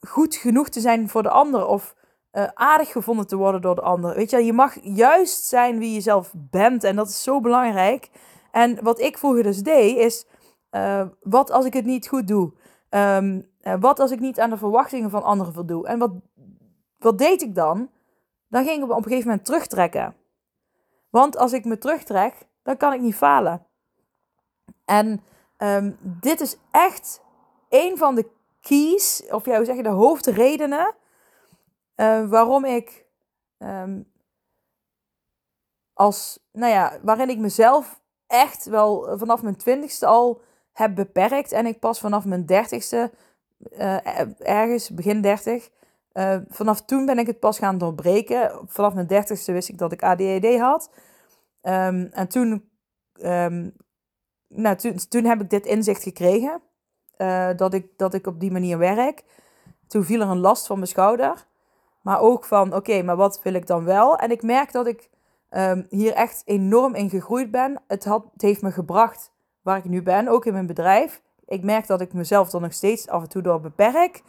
goed 0.00 0.34
genoeg 0.34 0.68
te 0.68 0.80
zijn 0.80 1.08
voor 1.08 1.22
de 1.22 1.30
ander. 1.30 1.66
Of 1.66 1.94
uh, 2.36 2.46
aardig 2.54 2.92
gevonden 2.92 3.26
te 3.26 3.36
worden 3.36 3.60
door 3.60 3.74
de 3.74 3.80
ander. 3.80 4.14
Weet 4.14 4.30
je, 4.30 4.44
je 4.44 4.52
mag 4.52 4.76
juist 4.82 5.44
zijn 5.44 5.78
wie 5.78 5.94
je 5.94 6.00
zelf 6.00 6.32
bent. 6.34 6.84
En 6.84 6.96
dat 6.96 7.08
is 7.08 7.22
zo 7.22 7.40
belangrijk. 7.40 8.10
En 8.50 8.82
wat 8.82 9.00
ik 9.00 9.18
vroeger 9.18 9.42
dus 9.42 9.62
deed, 9.62 9.96
is... 9.96 10.26
Uh, 10.70 11.02
wat 11.22 11.50
als 11.50 11.64
ik 11.64 11.72
het 11.72 11.84
niet 11.84 12.08
goed 12.08 12.28
doe? 12.28 12.52
Um, 12.90 13.46
uh, 13.62 13.74
wat 13.80 14.00
als 14.00 14.10
ik 14.10 14.20
niet 14.20 14.40
aan 14.40 14.50
de 14.50 14.56
verwachtingen 14.56 15.10
van 15.10 15.22
anderen 15.22 15.52
voldoe? 15.52 15.86
En 15.86 15.98
wat, 15.98 16.10
wat 16.98 17.18
deed 17.18 17.42
ik 17.42 17.54
dan? 17.54 17.90
Dan 18.48 18.64
ging 18.64 18.84
ik 18.84 18.90
op 18.90 18.96
een 18.96 19.02
gegeven 19.02 19.28
moment 19.28 19.46
terugtrekken. 19.46 20.14
Want 21.10 21.36
als 21.36 21.52
ik 21.52 21.64
me 21.64 21.78
terugtrek, 21.78 22.34
dan 22.62 22.76
kan 22.76 22.92
ik 22.92 23.00
niet 23.00 23.14
falen. 23.14 23.66
En 24.84 25.22
um, 25.58 25.96
dit 26.00 26.40
is 26.40 26.56
echt 26.70 27.20
een 27.68 27.96
van 27.96 28.14
de 28.14 28.30
keys, 28.60 29.22
of 29.30 29.44
jij 29.44 29.64
zeg 29.64 29.76
je, 29.76 29.82
de 29.82 29.88
hoofdredenen 29.88 30.94
uh, 31.96 32.28
waarom 32.28 32.64
ik 32.64 33.06
um, 33.58 34.12
als, 35.92 36.46
nou 36.52 36.72
ja, 36.72 36.98
waarin 37.02 37.28
ik 37.28 37.38
mezelf 37.38 38.00
echt 38.26 38.64
wel 38.64 39.18
vanaf 39.18 39.42
mijn 39.42 39.56
twintigste 39.56 40.06
al 40.06 40.40
heb 40.72 40.94
beperkt. 40.94 41.52
En 41.52 41.66
ik 41.66 41.78
pas 41.78 42.00
vanaf 42.00 42.24
mijn 42.24 42.46
dertigste, 42.46 43.12
uh, 43.72 44.20
ergens 44.38 44.90
begin 44.90 45.20
dertig, 45.20 45.70
Uh, 46.16 46.36
vanaf 46.48 46.84
toen 46.84 47.06
ben 47.06 47.18
ik 47.18 47.26
het 47.26 47.38
pas 47.38 47.58
gaan 47.58 47.78
doorbreken. 47.78 48.60
Vanaf 48.66 48.94
mijn 48.94 49.06
dertigste 49.06 49.52
wist 49.52 49.68
ik 49.68 49.78
dat 49.78 49.92
ik 49.92 50.02
ADHD 50.02 50.58
had. 50.58 50.90
Um, 51.62 52.08
en 52.12 52.28
toen, 52.28 52.70
nou, 54.48 54.76
toen, 55.08 55.24
heb 55.24 55.40
ik 55.40 55.50
dit 55.50 55.66
inzicht 55.66 56.02
gekregen. 56.02 56.62
Dat, 57.56 57.74
ik, 57.74 57.86
dat 57.96 58.14
ik 58.14 58.26
op 58.26 58.40
die 58.40 58.50
manier 58.50 58.78
werk. 58.78 59.24
Toen 59.86 60.04
viel 60.04 60.20
er 60.20 60.28
een 60.28 60.38
last 60.38 60.66
van 60.66 60.76
mijn 60.76 60.88
schouder. 60.88 61.46
Maar 62.06 62.20
ook 62.20 62.44
van, 62.44 62.74
oké, 62.74 63.02
maar 63.02 63.16
wat 63.16 63.40
wil 63.42 63.54
ik 63.54 63.66
dan 63.66 63.84
wel? 63.84 64.16
En 64.16 64.30
ik 64.30 64.42
merk 64.42 64.72
dat 64.72 64.86
ik 64.86 65.10
um, 65.50 65.86
hier 65.88 66.12
echt 66.12 66.42
enorm 66.44 66.94
in 66.94 67.10
gegroeid 67.10 67.50
ben. 67.50 67.82
Het, 67.86 68.04
had, 68.04 68.24
het 68.32 68.42
heeft 68.42 68.62
me 68.62 68.70
gebracht 68.70 69.32
waar 69.62 69.76
ik 69.76 69.84
nu 69.84 70.02
ben, 70.02 70.28
ook 70.28 70.44
in 70.44 70.52
mijn 70.52 70.66
bedrijf. 70.66 71.22
Ik 71.46 71.62
merk 71.62 71.86
dat 71.86 72.00
ik 72.00 72.12
mezelf 72.12 72.50
dan 72.50 72.62
nog 72.62 72.72
steeds 72.72 73.08
af 73.08 73.22
en 73.22 73.28
toe 73.28 73.42
door 73.42 73.60
beperk. 73.60 74.22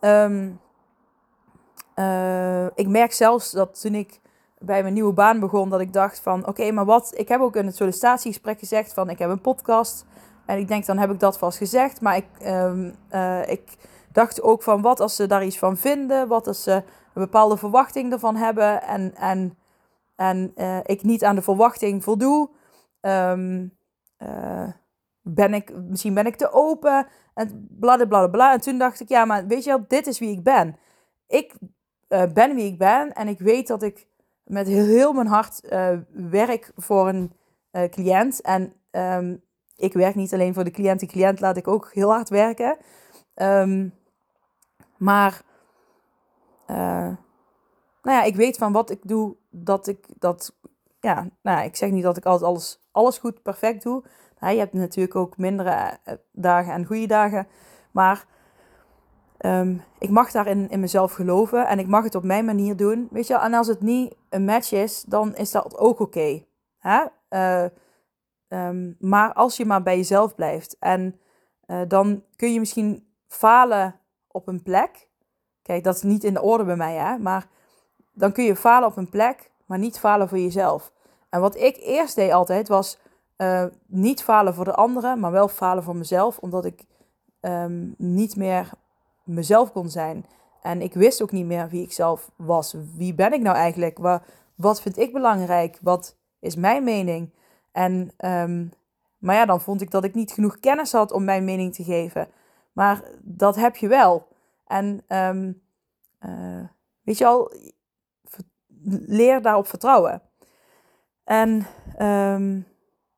Um, 0.00 0.60
uh, 1.96 2.66
ik 2.66 2.88
merk 2.88 3.12
zelfs 3.12 3.50
dat 3.50 3.80
toen 3.80 3.94
ik 3.94 4.20
bij 4.58 4.82
mijn 4.82 4.94
nieuwe 4.94 5.12
baan 5.12 5.40
begon, 5.40 5.68
dat 5.68 5.80
ik 5.80 5.92
dacht 5.92 6.20
van, 6.20 6.46
oké, 6.46 6.70
maar 6.70 6.84
wat? 6.84 7.12
Ik 7.16 7.28
heb 7.28 7.40
ook 7.40 7.56
in 7.56 7.66
het 7.66 7.76
sollicitatiegesprek 7.76 8.58
gezegd 8.58 8.92
van, 8.92 9.10
ik 9.10 9.18
heb 9.18 9.30
een 9.30 9.40
podcast. 9.40 10.06
En 10.46 10.58
ik 10.58 10.68
denk, 10.68 10.86
dan 10.86 10.98
heb 10.98 11.10
ik 11.10 11.20
dat 11.20 11.38
vast 11.38 11.58
gezegd. 11.58 12.00
Maar 12.00 12.16
ik, 12.16 12.26
um, 12.46 12.96
uh, 13.10 13.48
ik 13.48 13.76
dacht 14.12 14.42
ook 14.42 14.62
van, 14.62 14.82
wat 14.82 15.00
als 15.00 15.16
ze 15.16 15.26
daar 15.26 15.44
iets 15.44 15.58
van 15.58 15.76
vinden? 15.76 16.28
Wat 16.28 16.46
als 16.46 16.62
ze 16.62 16.72
een 16.72 17.22
bepaalde 17.22 17.56
verwachting 17.56 18.12
ervan 18.12 18.36
hebben 18.36 18.82
en, 18.82 19.14
en, 19.14 19.58
en 20.16 20.52
uh, 20.56 20.78
ik 20.82 21.02
niet 21.02 21.24
aan 21.24 21.34
de 21.34 21.42
verwachting 21.42 22.04
voldoe? 22.04 22.50
Um, 23.00 23.76
uh, 24.18 24.68
ben 25.20 25.54
ik, 25.54 25.72
misschien 25.88 26.14
ben 26.14 26.26
ik 26.26 26.36
te 26.36 26.52
open 26.52 27.06
en 27.34 27.66
bla 27.70 28.06
bla 28.06 28.26
bla. 28.26 28.52
En 28.52 28.60
toen 28.60 28.78
dacht 28.78 29.00
ik, 29.00 29.08
ja, 29.08 29.24
maar 29.24 29.46
weet 29.46 29.64
je 29.64 29.70
wel, 29.70 29.84
dit 29.88 30.06
is 30.06 30.18
wie 30.18 30.30
ik 30.30 30.42
ben. 30.42 30.76
Ik 31.26 31.54
uh, 32.08 32.22
ben 32.34 32.54
wie 32.54 32.66
ik 32.66 32.78
ben 32.78 33.12
en 33.12 33.28
ik 33.28 33.38
weet 33.38 33.66
dat 33.66 33.82
ik 33.82 34.06
met 34.44 34.66
heel, 34.66 34.84
heel 34.84 35.12
mijn 35.12 35.26
hart 35.26 35.60
werk 36.12 36.72
voor 36.76 37.08
een 37.08 37.32
cliënt. 37.90 38.40
En 38.40 38.72
um, 38.90 39.42
ik 39.76 39.92
werk 39.92 40.14
niet 40.14 40.32
alleen 40.32 40.54
voor 40.54 40.64
de 40.64 40.70
cliënt, 40.70 41.00
die 41.00 41.08
cliënt 41.08 41.40
laat 41.40 41.56
ik 41.56 41.68
ook 41.68 41.90
heel 41.92 42.10
hard 42.10 42.28
werken. 42.28 42.76
Um, 43.34 44.00
maar, 45.02 45.42
nou 46.66 47.16
ja, 48.02 48.22
ik 48.22 48.36
weet 48.36 48.56
van 48.56 48.72
wat 48.72 48.90
ik 48.90 49.08
doe, 49.08 49.36
dat 49.50 49.86
ik 49.86 50.06
dat, 50.18 50.56
ja, 51.00 51.28
nou, 51.42 51.64
ik 51.64 51.76
zeg 51.76 51.90
niet 51.90 52.02
dat 52.02 52.16
ik 52.16 52.24
altijd 52.24 52.50
alles, 52.50 52.88
alles 52.92 53.18
goed 53.18 53.42
perfect 53.42 53.82
doe. 53.82 54.02
je 54.40 54.46
hebt 54.46 54.72
natuurlijk 54.72 55.16
ook 55.16 55.36
mindere 55.36 55.98
dagen 56.32 56.72
en 56.72 56.84
goede 56.84 57.06
dagen. 57.06 57.46
Maar 57.90 58.26
Um, 59.46 59.82
ik 59.98 60.10
mag 60.10 60.30
daarin 60.30 60.70
in 60.70 60.80
mezelf 60.80 61.12
geloven 61.12 61.66
en 61.66 61.78
ik 61.78 61.86
mag 61.86 62.04
het 62.04 62.14
op 62.14 62.24
mijn 62.24 62.44
manier 62.44 62.76
doen. 62.76 63.08
Weet 63.10 63.26
je, 63.26 63.38
en 63.38 63.54
als 63.54 63.66
het 63.66 63.80
niet 63.80 64.14
een 64.28 64.44
match 64.44 64.72
is, 64.72 65.02
dan 65.02 65.36
is 65.36 65.50
dat 65.50 65.78
ook 65.78 66.00
oké. 66.00 66.46
Okay. 66.82 67.16
Uh, 67.30 67.64
um, 68.48 68.96
maar 68.98 69.32
als 69.32 69.56
je 69.56 69.64
maar 69.64 69.82
bij 69.82 69.96
jezelf 69.96 70.34
blijft 70.34 70.76
en 70.78 71.20
dan 71.88 72.22
kun 72.36 72.52
je 72.52 72.58
misschien 72.58 73.06
falen 73.28 74.00
op 74.32 74.48
een 74.48 74.62
plek. 74.62 75.08
Kijk, 75.62 75.84
dat 75.84 75.94
is 75.94 76.02
niet 76.02 76.24
in 76.24 76.34
de 76.34 76.42
orde 76.42 76.64
bij 76.64 76.76
mij, 76.76 76.94
hè? 76.94 77.18
maar 77.18 77.48
dan 78.12 78.32
kun 78.32 78.44
je 78.44 78.56
falen 78.56 78.88
op 78.88 78.96
een 78.96 79.10
plek, 79.10 79.50
maar 79.66 79.78
niet 79.78 79.98
falen 79.98 80.28
voor 80.28 80.38
jezelf. 80.38 80.92
En 81.28 81.40
wat 81.40 81.56
ik 81.56 81.76
eerst 81.76 82.14
deed 82.14 82.32
altijd 82.32 82.68
was 82.68 82.98
uh, 83.36 83.64
niet 83.86 84.22
falen 84.22 84.54
voor 84.54 84.64
de 84.64 84.74
anderen, 84.74 85.20
maar 85.20 85.32
wel 85.32 85.48
falen 85.48 85.82
voor 85.82 85.96
mezelf, 85.96 86.38
omdat 86.38 86.64
ik 86.64 86.84
um, 87.40 87.94
niet 87.98 88.36
meer 88.36 88.70
mezelf 89.24 89.72
kon 89.72 89.90
zijn. 89.90 90.26
En 90.62 90.82
ik 90.82 90.94
wist 90.94 91.22
ook 91.22 91.32
niet 91.32 91.46
meer 91.46 91.68
wie 91.68 91.82
ik 91.82 91.92
zelf 91.92 92.30
was. 92.36 92.76
Wie 92.96 93.14
ben 93.14 93.32
ik 93.32 93.40
nou 93.40 93.56
eigenlijk? 93.56 93.98
Wat, 93.98 94.22
wat 94.54 94.82
vind 94.82 94.98
ik 94.98 95.12
belangrijk? 95.12 95.78
Wat 95.82 96.16
is 96.40 96.56
mijn 96.56 96.84
mening? 96.84 97.30
En, 97.72 98.12
um, 98.18 98.72
maar 99.18 99.34
ja, 99.34 99.46
dan 99.46 99.60
vond 99.60 99.80
ik 99.80 99.90
dat 99.90 100.04
ik 100.04 100.14
niet 100.14 100.32
genoeg 100.32 100.60
kennis 100.60 100.92
had 100.92 101.12
om 101.12 101.24
mijn 101.24 101.44
mening 101.44 101.74
te 101.74 101.84
geven. 101.84 102.28
Maar 102.72 103.02
dat 103.20 103.56
heb 103.56 103.76
je 103.76 103.88
wel. 103.88 104.28
En 104.66 105.04
um, 105.08 105.62
uh, 106.20 106.64
weet 107.02 107.18
je 107.18 107.26
al, 107.26 107.52
leer 109.06 109.42
daarop 109.42 109.66
vertrouwen. 109.66 110.22
En 111.24 111.66
um, 112.00 112.66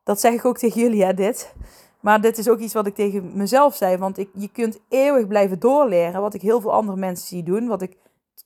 dat 0.03 0.19
zeg 0.19 0.33
ik 0.33 0.45
ook 0.45 0.57
tegen 0.57 0.81
jullie, 0.81 1.03
hè, 1.03 1.13
dit. 1.13 1.53
Maar 1.99 2.21
dit 2.21 2.37
is 2.37 2.49
ook 2.49 2.59
iets 2.59 2.73
wat 2.73 2.87
ik 2.87 2.95
tegen 2.95 3.37
mezelf 3.37 3.75
zei. 3.75 3.97
Want 3.97 4.17
ik, 4.17 4.29
je 4.33 4.51
kunt 4.51 4.79
eeuwig 4.89 5.27
blijven 5.27 5.59
doorleren. 5.59 6.21
Wat 6.21 6.33
ik 6.33 6.41
heel 6.41 6.61
veel 6.61 6.73
andere 6.73 6.97
mensen 6.97 7.27
zie 7.27 7.43
doen. 7.43 7.67
Wat 7.67 7.81
ik, 7.81 7.97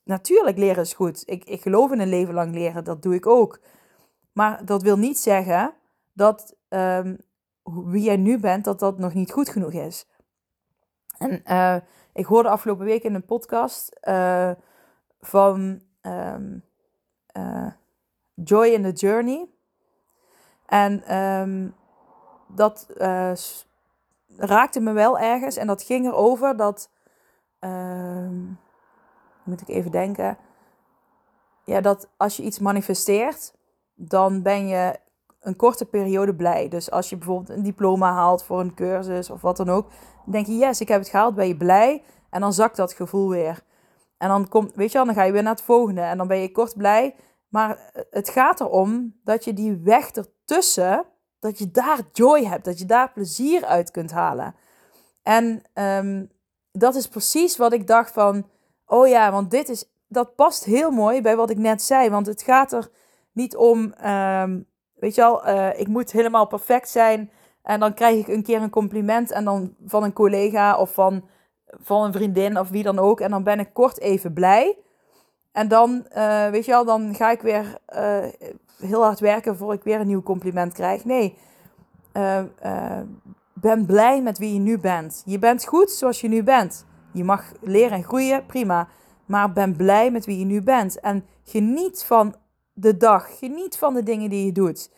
natuurlijk, 0.03 0.57
leren 0.57 0.83
is 0.83 0.93
goed. 0.93 1.23
Ik, 1.25 1.45
ik 1.45 1.61
geloof 1.61 1.91
in 1.91 1.99
een 1.99 2.09
leven 2.09 2.33
lang 2.33 2.53
leren. 2.53 2.83
Dat 2.83 3.01
doe 3.01 3.15
ik 3.15 3.27
ook. 3.27 3.59
Maar 4.33 4.65
dat 4.65 4.81
wil 4.81 4.97
niet 4.97 5.19
zeggen 5.19 5.73
dat 6.13 6.55
um, 6.69 7.17
wie 7.63 8.03
jij 8.03 8.17
nu 8.17 8.39
bent, 8.39 8.63
dat 8.63 8.79
dat 8.79 8.97
nog 8.97 9.13
niet 9.13 9.31
goed 9.31 9.49
genoeg 9.49 9.73
is. 9.73 10.07
En 11.19 11.41
uh, 11.47 11.75
ik 12.13 12.25
hoorde 12.25 12.49
afgelopen 12.49 12.85
week 12.85 13.03
in 13.03 13.13
een 13.13 13.25
podcast 13.25 13.99
uh, 14.03 14.51
van 15.21 15.81
um, 16.01 16.63
uh, 17.37 17.67
Joy 18.33 18.67
in 18.67 18.83
the 18.83 18.91
Journey. 18.91 19.49
En 20.65 21.17
um, 21.17 21.75
dat 22.47 22.87
raakte 24.37 24.79
me 24.79 24.91
wel 24.91 25.19
ergens. 25.19 25.57
En 25.57 25.67
dat 25.67 25.81
ging 25.81 26.05
erover 26.05 26.57
dat. 26.57 26.91
Uh, 27.59 28.29
moet 29.43 29.61
ik 29.61 29.67
even 29.67 29.91
denken. 29.91 30.37
Ja, 31.63 31.81
dat 31.81 32.09
als 32.17 32.37
je 32.37 32.43
iets 32.43 32.59
manifesteert, 32.59 33.53
dan 33.95 34.41
ben 34.41 34.67
je 34.67 34.99
een 35.39 35.55
korte 35.55 35.85
periode 35.85 36.35
blij. 36.35 36.67
Dus 36.67 36.91
als 36.91 37.09
je 37.09 37.17
bijvoorbeeld 37.17 37.57
een 37.57 37.63
diploma 37.63 38.13
haalt 38.13 38.43
voor 38.43 38.59
een 38.59 38.73
cursus 38.73 39.29
of 39.29 39.41
wat 39.41 39.57
dan 39.57 39.69
ook, 39.69 39.89
dan 40.23 40.31
denk 40.31 40.45
je, 40.45 40.57
yes, 40.57 40.81
ik 40.81 40.87
heb 40.87 40.99
het 40.99 41.09
gehaald, 41.09 41.35
ben 41.35 41.47
je 41.47 41.57
blij. 41.57 42.03
En 42.29 42.41
dan 42.41 42.53
zakt 42.53 42.75
dat 42.75 42.93
gevoel 42.93 43.29
weer. 43.29 43.63
En 44.17 44.27
dan 44.27 44.47
komt, 44.47 44.75
weet 44.75 44.91
je 44.91 44.97
wel, 44.97 45.05
dan 45.05 45.15
ga 45.15 45.23
je 45.23 45.31
weer 45.31 45.43
naar 45.43 45.55
het 45.55 45.61
volgende. 45.61 46.01
En 46.01 46.17
dan 46.17 46.27
ben 46.27 46.37
je 46.37 46.51
kort 46.51 46.77
blij. 46.77 47.15
Maar 47.47 47.91
het 48.09 48.29
gaat 48.29 48.59
erom 48.59 49.19
dat 49.23 49.43
je 49.43 49.53
die 49.53 49.77
weg 49.83 50.11
ertussen 50.11 51.05
dat 51.39 51.57
je 51.57 51.71
daar 51.71 51.99
joy 52.13 52.45
hebt, 52.45 52.65
dat 52.65 52.79
je 52.79 52.85
daar 52.85 53.11
plezier 53.11 53.65
uit 53.65 53.91
kunt 53.91 54.11
halen. 54.11 54.55
En 55.23 55.61
um, 55.73 56.31
dat 56.71 56.95
is 56.95 57.07
precies 57.07 57.57
wat 57.57 57.73
ik 57.73 57.87
dacht 57.87 58.11
van, 58.11 58.49
oh 58.85 59.07
ja, 59.07 59.31
want 59.31 59.51
dit 59.51 59.69
is, 59.69 59.85
dat 60.07 60.35
past 60.35 60.63
heel 60.63 60.91
mooi 60.91 61.21
bij 61.21 61.35
wat 61.35 61.49
ik 61.49 61.57
net 61.57 61.81
zei. 61.81 62.09
Want 62.09 62.25
het 62.25 62.41
gaat 62.41 62.71
er 62.71 62.89
niet 63.31 63.55
om, 63.55 63.93
um, 64.05 64.67
weet 64.99 65.15
je 65.15 65.21
wel, 65.21 65.47
uh, 65.47 65.79
ik 65.79 65.87
moet 65.87 66.11
helemaal 66.11 66.47
perfect 66.47 66.89
zijn. 66.89 67.31
En 67.63 67.79
dan 67.79 67.93
krijg 67.93 68.19
ik 68.19 68.27
een 68.27 68.43
keer 68.43 68.61
een 68.61 68.69
compliment 68.69 69.31
en 69.31 69.43
dan 69.43 69.75
van 69.85 70.03
een 70.03 70.13
collega 70.13 70.77
of 70.77 70.93
van, 70.93 71.25
van 71.67 72.03
een 72.03 72.13
vriendin 72.13 72.59
of 72.59 72.69
wie 72.69 72.83
dan 72.83 72.99
ook. 72.99 73.19
En 73.19 73.31
dan 73.31 73.43
ben 73.43 73.59
ik 73.59 73.73
kort 73.73 73.99
even 73.99 74.33
blij. 74.33 74.77
En 75.51 75.67
dan, 75.67 76.05
uh, 76.15 76.49
weet 76.49 76.65
je 76.65 76.71
wel, 76.71 76.85
dan 76.85 77.15
ga 77.15 77.31
ik 77.31 77.41
weer 77.41 77.77
uh, 77.95 78.25
heel 78.79 79.03
hard 79.03 79.19
werken 79.19 79.57
voor 79.57 79.73
ik 79.73 79.83
weer 79.83 79.99
een 79.99 80.07
nieuw 80.07 80.23
compliment 80.23 80.73
krijg. 80.73 81.05
Nee, 81.05 81.37
ben 83.53 83.85
blij 83.85 84.21
met 84.21 84.37
wie 84.37 84.53
je 84.53 84.59
nu 84.59 84.79
bent. 84.79 85.23
Je 85.25 85.39
bent 85.39 85.65
goed 85.65 85.91
zoals 85.91 86.21
je 86.21 86.27
nu 86.27 86.43
bent. 86.43 86.85
Je 87.13 87.23
mag 87.23 87.51
leren 87.61 87.91
en 87.91 88.03
groeien, 88.03 88.45
prima. 88.45 88.87
Maar 89.25 89.53
ben 89.53 89.75
blij 89.75 90.11
met 90.11 90.25
wie 90.25 90.39
je 90.39 90.45
nu 90.45 90.61
bent. 90.61 90.99
En 90.99 91.25
geniet 91.43 92.03
van 92.03 92.35
de 92.79 92.97
dag. 92.97 93.37
Geniet 93.37 93.77
van 93.77 93.93
de 93.93 94.03
dingen 94.03 94.29
die 94.29 94.45
je 94.45 94.51
doet. 94.51 94.91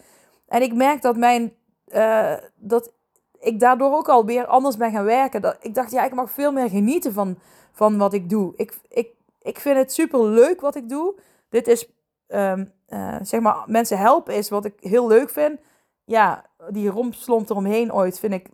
En 0.48 0.62
ik 0.62 0.74
merk 0.74 1.02
dat 1.02 1.18
mijn. 1.18 1.54
Uh, 1.88 2.34
dat 2.56 2.94
ik 3.40 3.60
daardoor 3.60 3.94
ook 3.94 4.10
alweer 4.10 4.46
anders 4.46 4.78
ben 4.78 4.92
gaan 4.92 5.04
werken. 5.04 5.42
Dat, 5.42 5.58
ik 5.62 5.76
dacht, 5.76 5.92
ja, 5.92 6.06
ik 6.06 6.14
mag 6.14 6.32
veel 6.32 6.52
meer 6.52 6.70
genieten 6.70 7.14
van, 7.14 7.38
van 7.72 7.98
wat 7.98 8.14
ik 8.14 8.30
doe. 8.30 8.54
Ik, 8.56 8.80
ik, 8.90 9.10
ik 9.42 9.60
vind 9.60 9.78
het 9.78 9.94
super 9.94 10.26
leuk 10.26 10.62
wat 10.62 10.76
ik 10.76 10.90
doe. 10.90 11.16
Dit 11.50 11.68
is 11.68 11.90
um, 12.28 12.72
uh, 12.90 13.16
zeg 13.22 13.42
maar, 13.42 13.64
mensen 13.66 13.98
helpen 13.98 14.36
is 14.36 14.50
wat 14.50 14.66
ik 14.66 14.74
heel 14.80 15.08
leuk 15.08 15.30
vind. 15.30 15.60
Ja, 16.06 16.46
die 16.70 16.90
rompslomp 16.90 17.50
eromheen 17.50 17.94
ooit 17.94 18.20
vind 18.20 18.34
ik, 18.34 18.50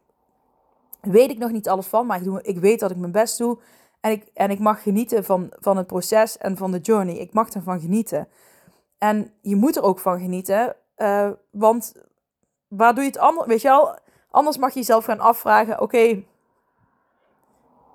weet 1.02 1.30
ik 1.30 1.38
nog 1.38 1.52
niet 1.52 1.70
alles 1.70 1.88
van, 1.88 2.06
maar 2.06 2.18
ik, 2.18 2.24
doe, 2.24 2.42
ik 2.42 2.60
weet 2.60 2.80
dat 2.80 2.92
ik 2.92 2.98
mijn 2.98 3.12
best 3.12 3.38
doe. 3.38 3.58
En 4.00 4.12
ik, 4.12 4.30
en 4.34 4.50
ik 4.50 4.60
mag 4.60 4.84
genieten 4.84 5.24
van, 5.24 5.50
van 5.60 5.78
het 5.78 5.88
proces 5.88 6.38
en 6.38 6.58
van 6.58 6.72
de 6.72 6.80
journey. 6.80 7.16
Ik 7.16 7.34
mag 7.34 7.50
ervan 7.50 7.80
genieten. 7.80 8.28
En 8.98 9.34
je 9.42 9.56
moet 9.56 9.76
er 9.76 9.84
ook 9.84 10.00
van 10.00 10.20
genieten, 10.20 10.76
uh, 10.98 11.30
want 11.52 11.94
waar 12.68 12.94
doe 12.94 13.04
je 13.04 13.10
het 13.10 13.20
anders? 13.20 13.48
Weet 13.48 13.62
je 13.62 13.68
wel, 13.68 13.98
anders 14.32 14.58
mag 14.58 14.74
je 14.74 14.80
jezelf 14.80 15.06
gaan 15.06 15.20
afvragen: 15.20 15.82
oké, 15.82 16.24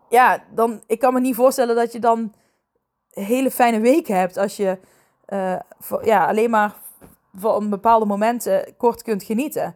ja, 0.08 0.44
dan, 0.54 0.82
ik 0.86 0.98
kan 0.98 1.12
me 1.12 1.20
niet 1.20 1.34
voorstellen 1.34 1.76
dat 1.76 1.92
je 1.92 1.98
dan 1.98 2.34
hele 3.10 3.50
fijne 3.50 3.80
weken 3.80 4.16
hebt 4.16 4.36
als 4.36 4.56
je 4.56 4.78
voor, 5.78 6.04
ja, 6.04 6.26
alleen 6.26 6.50
maar 6.50 6.74
van 7.34 7.70
bepaalde 7.70 8.06
momenten 8.06 8.76
kort 8.76 9.02
kunt 9.02 9.22
genieten. 9.22 9.74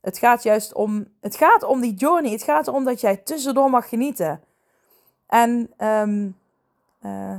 Het 0.00 0.18
gaat 0.18 0.42
juist 0.42 0.74
om, 0.74 1.06
het 1.20 1.36
gaat 1.36 1.62
om 1.62 1.80
die 1.80 1.94
journey. 1.94 2.32
Het 2.32 2.42
gaat 2.42 2.66
erom 2.66 2.84
dat 2.84 3.00
jij 3.00 3.16
tussendoor 3.16 3.70
mag 3.70 3.88
genieten. 3.88 4.40
En 5.26 5.72
um, 5.78 6.36
uh, 7.02 7.36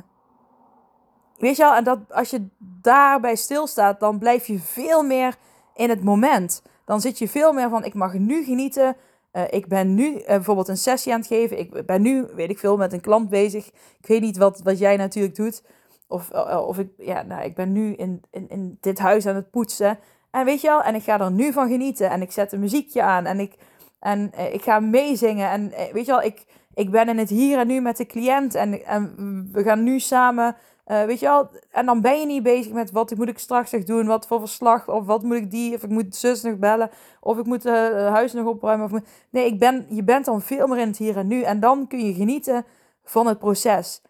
weet 1.37 1.55
je 1.55 1.63
wel, 1.63 1.75
en 1.75 1.83
dat 1.83 1.99
als 2.09 2.29
je 2.29 2.47
daarbij 2.81 3.35
stilstaat, 3.35 3.99
dan 3.99 4.19
blijf 4.19 4.47
je 4.47 4.59
veel 4.59 5.03
meer 5.03 5.35
in 5.75 5.89
het 5.89 6.03
moment. 6.03 6.61
Dan 6.85 7.01
zit 7.01 7.17
je 7.17 7.27
veel 7.27 7.53
meer 7.53 7.69
van, 7.69 7.83
ik 7.83 7.93
mag 7.93 8.13
nu 8.13 8.43
genieten. 8.43 8.95
Uh, 9.33 9.43
ik 9.49 9.67
ben 9.67 9.95
nu 9.95 10.13
uh, 10.13 10.25
bijvoorbeeld 10.25 10.67
een 10.67 10.77
sessie 10.77 11.13
aan 11.13 11.19
het 11.19 11.27
geven. 11.27 11.59
Ik 11.59 11.85
ben 11.85 12.01
nu, 12.01 12.25
weet 12.35 12.49
ik 12.49 12.59
veel, 12.59 12.77
met 12.77 12.93
een 12.93 13.01
klant 13.01 13.29
bezig. 13.29 13.67
Ik 13.99 14.07
weet 14.07 14.21
niet 14.21 14.37
wat, 14.37 14.61
wat 14.63 14.79
jij 14.79 14.97
natuurlijk 14.97 15.35
doet. 15.35 15.63
Of, 16.07 16.29
uh, 16.33 16.63
of 16.67 16.77
ik, 16.77 16.89
ja, 16.97 17.21
nou, 17.21 17.43
ik 17.43 17.55
ben 17.55 17.71
nu 17.71 17.93
in, 17.93 18.21
in, 18.31 18.49
in 18.49 18.77
dit 18.81 18.99
huis 18.99 19.25
aan 19.25 19.35
het 19.35 19.51
poetsen. 19.51 19.99
En 20.31 20.45
weet 20.45 20.61
je 20.61 20.67
wel, 20.67 20.81
en 20.81 20.95
ik 20.95 21.03
ga 21.03 21.19
er 21.19 21.31
nu 21.31 21.51
van 21.51 21.69
genieten. 21.69 22.09
En 22.09 22.21
ik 22.21 22.31
zet 22.31 22.51
een 22.51 22.59
muziekje 22.59 23.01
aan. 23.01 23.25
En 23.25 23.39
ik, 23.39 23.55
en, 23.99 24.31
ik 24.51 24.63
ga 24.63 24.79
meezingen. 24.79 25.49
En 25.49 25.69
weet 25.69 26.05
je 26.05 26.11
wel, 26.11 26.21
ik, 26.21 26.45
ik 26.73 26.91
ben 26.91 27.09
in 27.09 27.17
het 27.17 27.29
hier 27.29 27.59
en 27.59 27.67
nu 27.67 27.81
met 27.81 27.97
de 27.97 28.05
cliënt. 28.05 28.55
En, 28.55 28.85
en 28.85 29.49
we 29.51 29.63
gaan 29.63 29.83
nu 29.83 29.99
samen 29.99 30.55
uh, 30.87 31.03
weet 31.03 31.19
je 31.19 31.25
wel, 31.25 31.49
en 31.71 31.85
dan 31.85 32.01
ben 32.01 32.19
je 32.19 32.25
niet 32.25 32.43
bezig 32.43 32.73
met 32.73 32.91
wat 32.91 33.15
moet 33.15 33.29
ik 33.29 33.39
straks 33.39 33.71
nog 33.71 33.83
doen, 33.83 34.05
wat 34.05 34.27
voor 34.27 34.39
verslag, 34.39 34.89
of 34.89 35.05
wat 35.05 35.23
moet 35.23 35.35
ik 35.35 35.51
die, 35.51 35.75
of 35.75 35.83
ik 35.83 35.89
moet 35.89 36.15
zus 36.15 36.41
nog 36.41 36.57
bellen, 36.57 36.89
of 37.19 37.37
ik 37.37 37.45
moet 37.45 37.63
het 37.63 37.93
huis 37.93 38.33
nog 38.33 38.47
opruimen. 38.47 38.91
Of 38.91 39.01
Nee, 39.29 39.45
ik 39.45 39.59
ben, 39.59 39.85
je 39.89 40.03
bent 40.03 40.25
dan 40.25 40.41
veel 40.41 40.67
meer 40.67 40.77
in 40.77 40.87
het 40.87 40.97
hier 40.97 41.17
en 41.17 41.27
nu. 41.27 41.41
En 41.41 41.59
dan 41.59 41.87
kun 41.87 42.05
je 42.05 42.13
genieten 42.13 42.65
van 43.03 43.27
het 43.27 43.39
proces. 43.39 44.01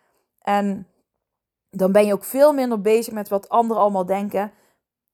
En 0.42 0.88
dan 1.70 1.92
ben 1.92 2.06
je 2.06 2.14
ook 2.14 2.24
veel 2.24 2.54
minder 2.54 2.82
bezig 2.82 3.14
met 3.14 3.30
wat 3.30 3.50
anderen 3.50 3.82
allemaal 3.82 4.06
denken. 4.06 4.52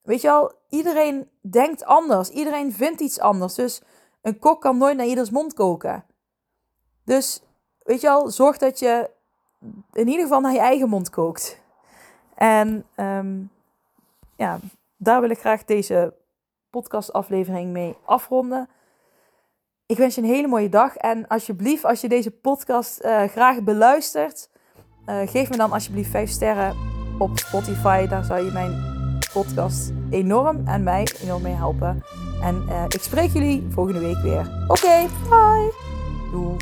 Weet 0.02 0.22
je 0.22 0.28
wel, 0.28 0.52
iedereen 0.70 1.30
denkt 1.42 1.86
anders. 1.86 2.30
Iedereen 2.30 2.74
vindt 2.74 3.02
iets 3.02 3.20
anders. 3.20 3.56
Dus 3.56 3.82
een 4.22 4.40
kok 4.40 4.62
kan 4.62 4.78
nooit 4.78 4.98
naar 4.98 5.06
ieders 5.06 5.30
mond 5.30 5.54
koken. 5.54 6.06
Dus 7.06 7.42
weet 7.80 8.02
je 8.02 8.08
wel, 8.08 8.30
zorg 8.30 8.58
dat 8.58 8.80
je 8.80 9.10
in 9.94 10.08
ieder 10.08 10.22
geval 10.22 10.40
naar 10.40 10.54
je 10.54 10.60
eigen 10.60 10.90
mond 10.90 11.10
kookt. 11.10 11.62
En 12.36 12.86
ehm, 12.96 13.42
ja, 14.36 14.60
daar 14.98 15.22
wil 15.22 15.30
ik 15.30 15.40
graag 15.40 15.64
deze 15.64 16.14
podcastaflevering 16.70 17.72
mee 17.72 17.96
afronden. 18.06 18.70
Ik 19.86 19.98
wens 19.98 20.16
je 20.16 20.22
een 20.22 20.28
hele 20.28 20.48
mooie 20.48 20.70
dag. 20.70 20.96
En 20.96 21.28
alsjeblieft, 21.28 21.86
als 21.86 22.02
je 22.02 22.10
deze 22.10 22.32
podcast 22.32 23.04
uh, 23.04 23.24
graag 23.24 23.64
beluistert, 23.64 24.50
uh, 25.06 25.28
geef 25.28 25.50
me 25.50 25.58
dan 25.58 25.72
alsjeblieft 25.72 26.10
5 26.10 26.30
sterren 26.30 26.76
op 27.20 27.38
Spotify. 27.38 28.08
Daar 28.08 28.24
zou 28.24 28.46
je 28.46 28.52
mijn 28.52 28.92
podcast 29.34 29.92
enorm 30.10 30.68
en 30.68 30.84
mij 30.84 31.08
enorm 31.22 31.42
mee 31.42 31.54
helpen. 31.54 32.04
En 32.42 32.66
uh, 32.70 32.84
ik 32.88 33.02
spreek 33.02 33.30
jullie 33.30 33.68
volgende 33.70 34.00
week 34.00 34.18
weer. 34.18 34.66
Oké, 34.68 35.08
bye! 35.30 35.74
Doei! 36.32 36.58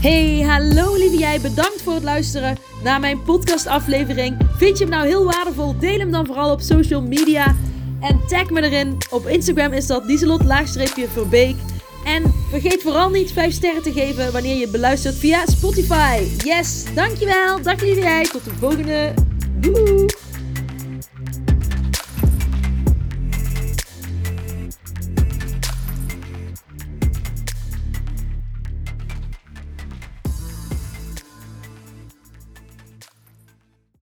Hey, 0.00 0.40
hallo 0.40 0.94
lieve 0.94 1.16
jij. 1.16 1.40
Bedankt 1.40 1.82
voor 1.82 1.94
het 1.94 2.02
luisteren 2.02 2.56
naar 2.82 3.00
mijn 3.00 3.22
podcastaflevering. 3.22 4.36
Vind 4.56 4.78
je 4.78 4.84
hem 4.84 4.92
nou 4.92 5.06
heel 5.06 5.24
waardevol? 5.24 5.78
Deel 5.78 5.98
hem 5.98 6.10
dan 6.10 6.26
vooral 6.26 6.50
op 6.50 6.60
social 6.60 7.02
media. 7.02 7.56
En 8.00 8.20
tag 8.28 8.50
me 8.50 8.62
erin. 8.62 8.96
Op 9.10 9.26
Instagram 9.26 9.72
is 9.72 9.86
dat 9.86 10.04
Lieselot-Verbeek. 10.04 11.56
En 12.04 12.32
vergeet 12.50 12.82
vooral 12.82 13.10
niet 13.10 13.32
5 13.32 13.52
sterren 13.52 13.82
te 13.82 13.92
geven 13.92 14.32
wanneer 14.32 14.56
je 14.56 14.68
beluistert 14.68 15.14
via 15.14 15.46
Spotify. 15.46 16.22
Yes, 16.44 16.84
dankjewel. 16.94 17.62
Dag 17.62 17.80
lieve 17.80 18.00
jij. 18.00 18.24
Tot 18.24 18.44
de 18.44 18.50
volgende. 18.58 19.14
Doei. 19.60 20.25